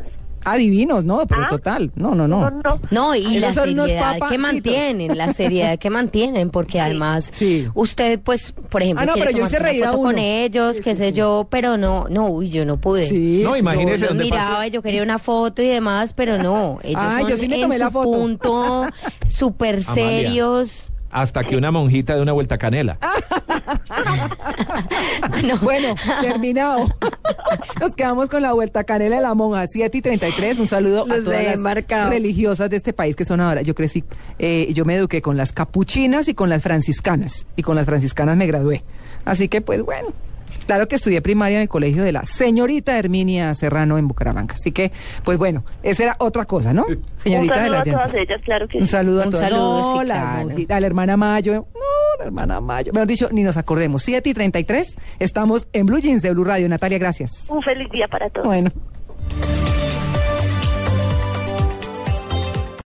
Ah, 0.47 0.57
divinos, 0.57 1.03
no, 1.05 1.25
pero 1.27 1.41
Ah. 1.43 1.47
total. 1.49 1.91
No, 1.95 2.13
no, 2.15 2.27
no. 2.27 2.49
No, 2.49 2.61
no. 2.63 2.79
No, 2.91 3.15
y 3.15 3.39
la 3.39 3.51
seriedad 3.53 4.17
que 4.29 4.37
mantienen, 4.37 5.17
la 5.17 5.33
seriedad 5.33 5.79
que 5.79 5.89
mantienen, 5.89 6.51
porque 6.51 6.79
además 6.79 7.31
Sí. 7.35 7.67
usted, 7.73 8.19
pues, 8.19 8.51
por 8.51 8.83
ejemplo, 8.83 9.01
Ah, 9.01 9.05
no, 9.07 9.13
quiere 9.13 9.31
tomarse 9.33 9.57
una 9.59 9.69
foto 9.73 9.97
uno. 9.97 10.09
con 10.09 10.19
ellos, 10.19 10.77
Sí, 10.77 10.83
qué 10.83 10.93
sí, 10.93 10.99
sé 10.99 11.11
sí. 11.11 11.17
yo, 11.17 11.47
pero 11.49 11.77
no, 11.77 12.05
no, 12.09 12.27
uy, 12.29 12.49
yo 12.49 12.63
no 12.63 12.77
pude. 12.77 13.07
Sí, 13.09 13.41
No, 13.43 13.57
imagínese 13.57 14.05
yo 14.05 14.13
los 14.13 14.23
miraba 14.23 14.55
pase- 14.57 14.67
y 14.67 14.71
yo 14.71 14.81
quería 14.81 15.01
una 15.03 15.17
foto 15.19 15.61
y 15.63 15.67
demás, 15.67 16.13
pero 16.13 16.37
no, 16.37 16.77
ellos 16.83 17.01
Ay, 17.03 17.21
son 17.23 17.31
yo 17.31 17.37
sí 17.37 17.47
me 17.49 17.55
en 17.55 17.61
tomé 17.63 17.77
su 17.77 17.83
la 17.83 17.89
foto. 17.91 18.11
punto 18.11 18.85
súper 19.27 19.79
Amalia. 19.87 19.93
serios. 19.93 20.91
Hasta 21.15 21.45
que 21.45 21.55
una 21.55 21.71
monjita 21.71 22.13
de 22.13 22.21
una 22.21 22.33
vuelta 22.33 22.57
canela. 22.57 22.99
Bueno, 25.61 25.95
terminado. 26.21 26.87
Nos 27.79 27.95
quedamos 27.95 28.29
con 28.29 28.41
la 28.41 28.53
vuelta 28.53 28.83
canela 28.83 29.15
de 29.15 29.21
la 29.21 29.33
monja, 29.33 29.65
7 29.67 29.97
y 29.97 30.01
33. 30.01 30.59
Un 30.59 30.67
saludo 30.67 31.03
a 31.03 31.15
todas 31.23 31.57
las 31.57 32.09
religiosas 32.09 32.69
de 32.69 32.75
este 32.77 32.93
país 32.93 33.15
que 33.15 33.25
son 33.25 33.41
ahora. 33.41 33.61
Yo 33.61 33.75
crecí, 33.75 34.03
eh, 34.39 34.71
yo 34.73 34.85
me 34.85 34.95
eduqué 34.95 35.21
con 35.21 35.37
las 35.37 35.51
capuchinas 35.53 36.27
y 36.27 36.33
con 36.33 36.49
las 36.49 36.61
franciscanas. 36.61 37.47
Y 37.55 37.63
con 37.63 37.75
las 37.75 37.85
franciscanas 37.85 38.35
me 38.35 38.45
gradué. 38.45 38.83
Así 39.23 39.47
que, 39.47 39.61
pues 39.61 39.81
bueno, 39.83 40.09
Claro 40.65 40.87
que 40.87 40.95
estudié 40.95 41.21
primaria 41.21 41.57
en 41.57 41.61
el 41.63 41.69
colegio 41.69 42.03
de 42.03 42.11
la 42.11 42.23
señorita 42.23 42.97
Herminia 42.97 43.53
Serrano 43.53 43.97
en 43.97 44.07
Bucaramanga. 44.07 44.55
Así 44.55 44.71
que, 44.71 44.91
pues 45.23 45.37
bueno, 45.37 45.63
esa 45.83 46.03
era 46.03 46.15
otra 46.19 46.45
cosa, 46.45 46.73
¿no? 46.73 46.85
Señorita 47.17 47.53
Un 47.55 47.59
de 47.59 47.69
saludo 47.69 47.71
la 47.71 47.79
a 47.79 47.83
tienda. 47.83 48.03
todas 48.05 48.15
ellas, 48.15 48.41
claro 48.43 48.67
que 48.67 48.77
Un 48.79 48.85
sí. 48.85 48.89
saludo 48.91 49.21
a 49.21 49.25
Un 49.25 49.31
todas. 49.31 49.49
saludo, 49.49 49.81
No, 49.81 50.01
sí, 50.01 50.07
la 50.07 50.15
claro. 50.21 50.47
monjita, 50.47 50.75
a 50.75 50.79
la 50.79 50.87
hermana 50.87 51.17
Mayo. 51.17 51.53
No, 51.53 51.79
la 52.19 52.25
hermana 52.25 52.61
Mayo. 52.61 52.91
Mejor 52.93 53.07
dicho, 53.07 53.29
ni 53.31 53.43
nos 53.43 53.57
acordemos. 53.57 54.01
7 54.03 54.29
y 54.29 54.33
33, 54.33 54.95
estamos 55.19 55.67
en 55.73 55.85
Blue 55.85 55.99
Jeans 55.99 56.21
de 56.21 56.31
Blue 56.31 56.43
Radio. 56.43 56.67
Natalia, 56.69 56.97
gracias. 56.97 57.45
Un 57.49 57.61
feliz 57.61 57.89
día 57.91 58.07
para 58.07 58.29
todos. 58.29 58.47
Bueno. 58.47 58.71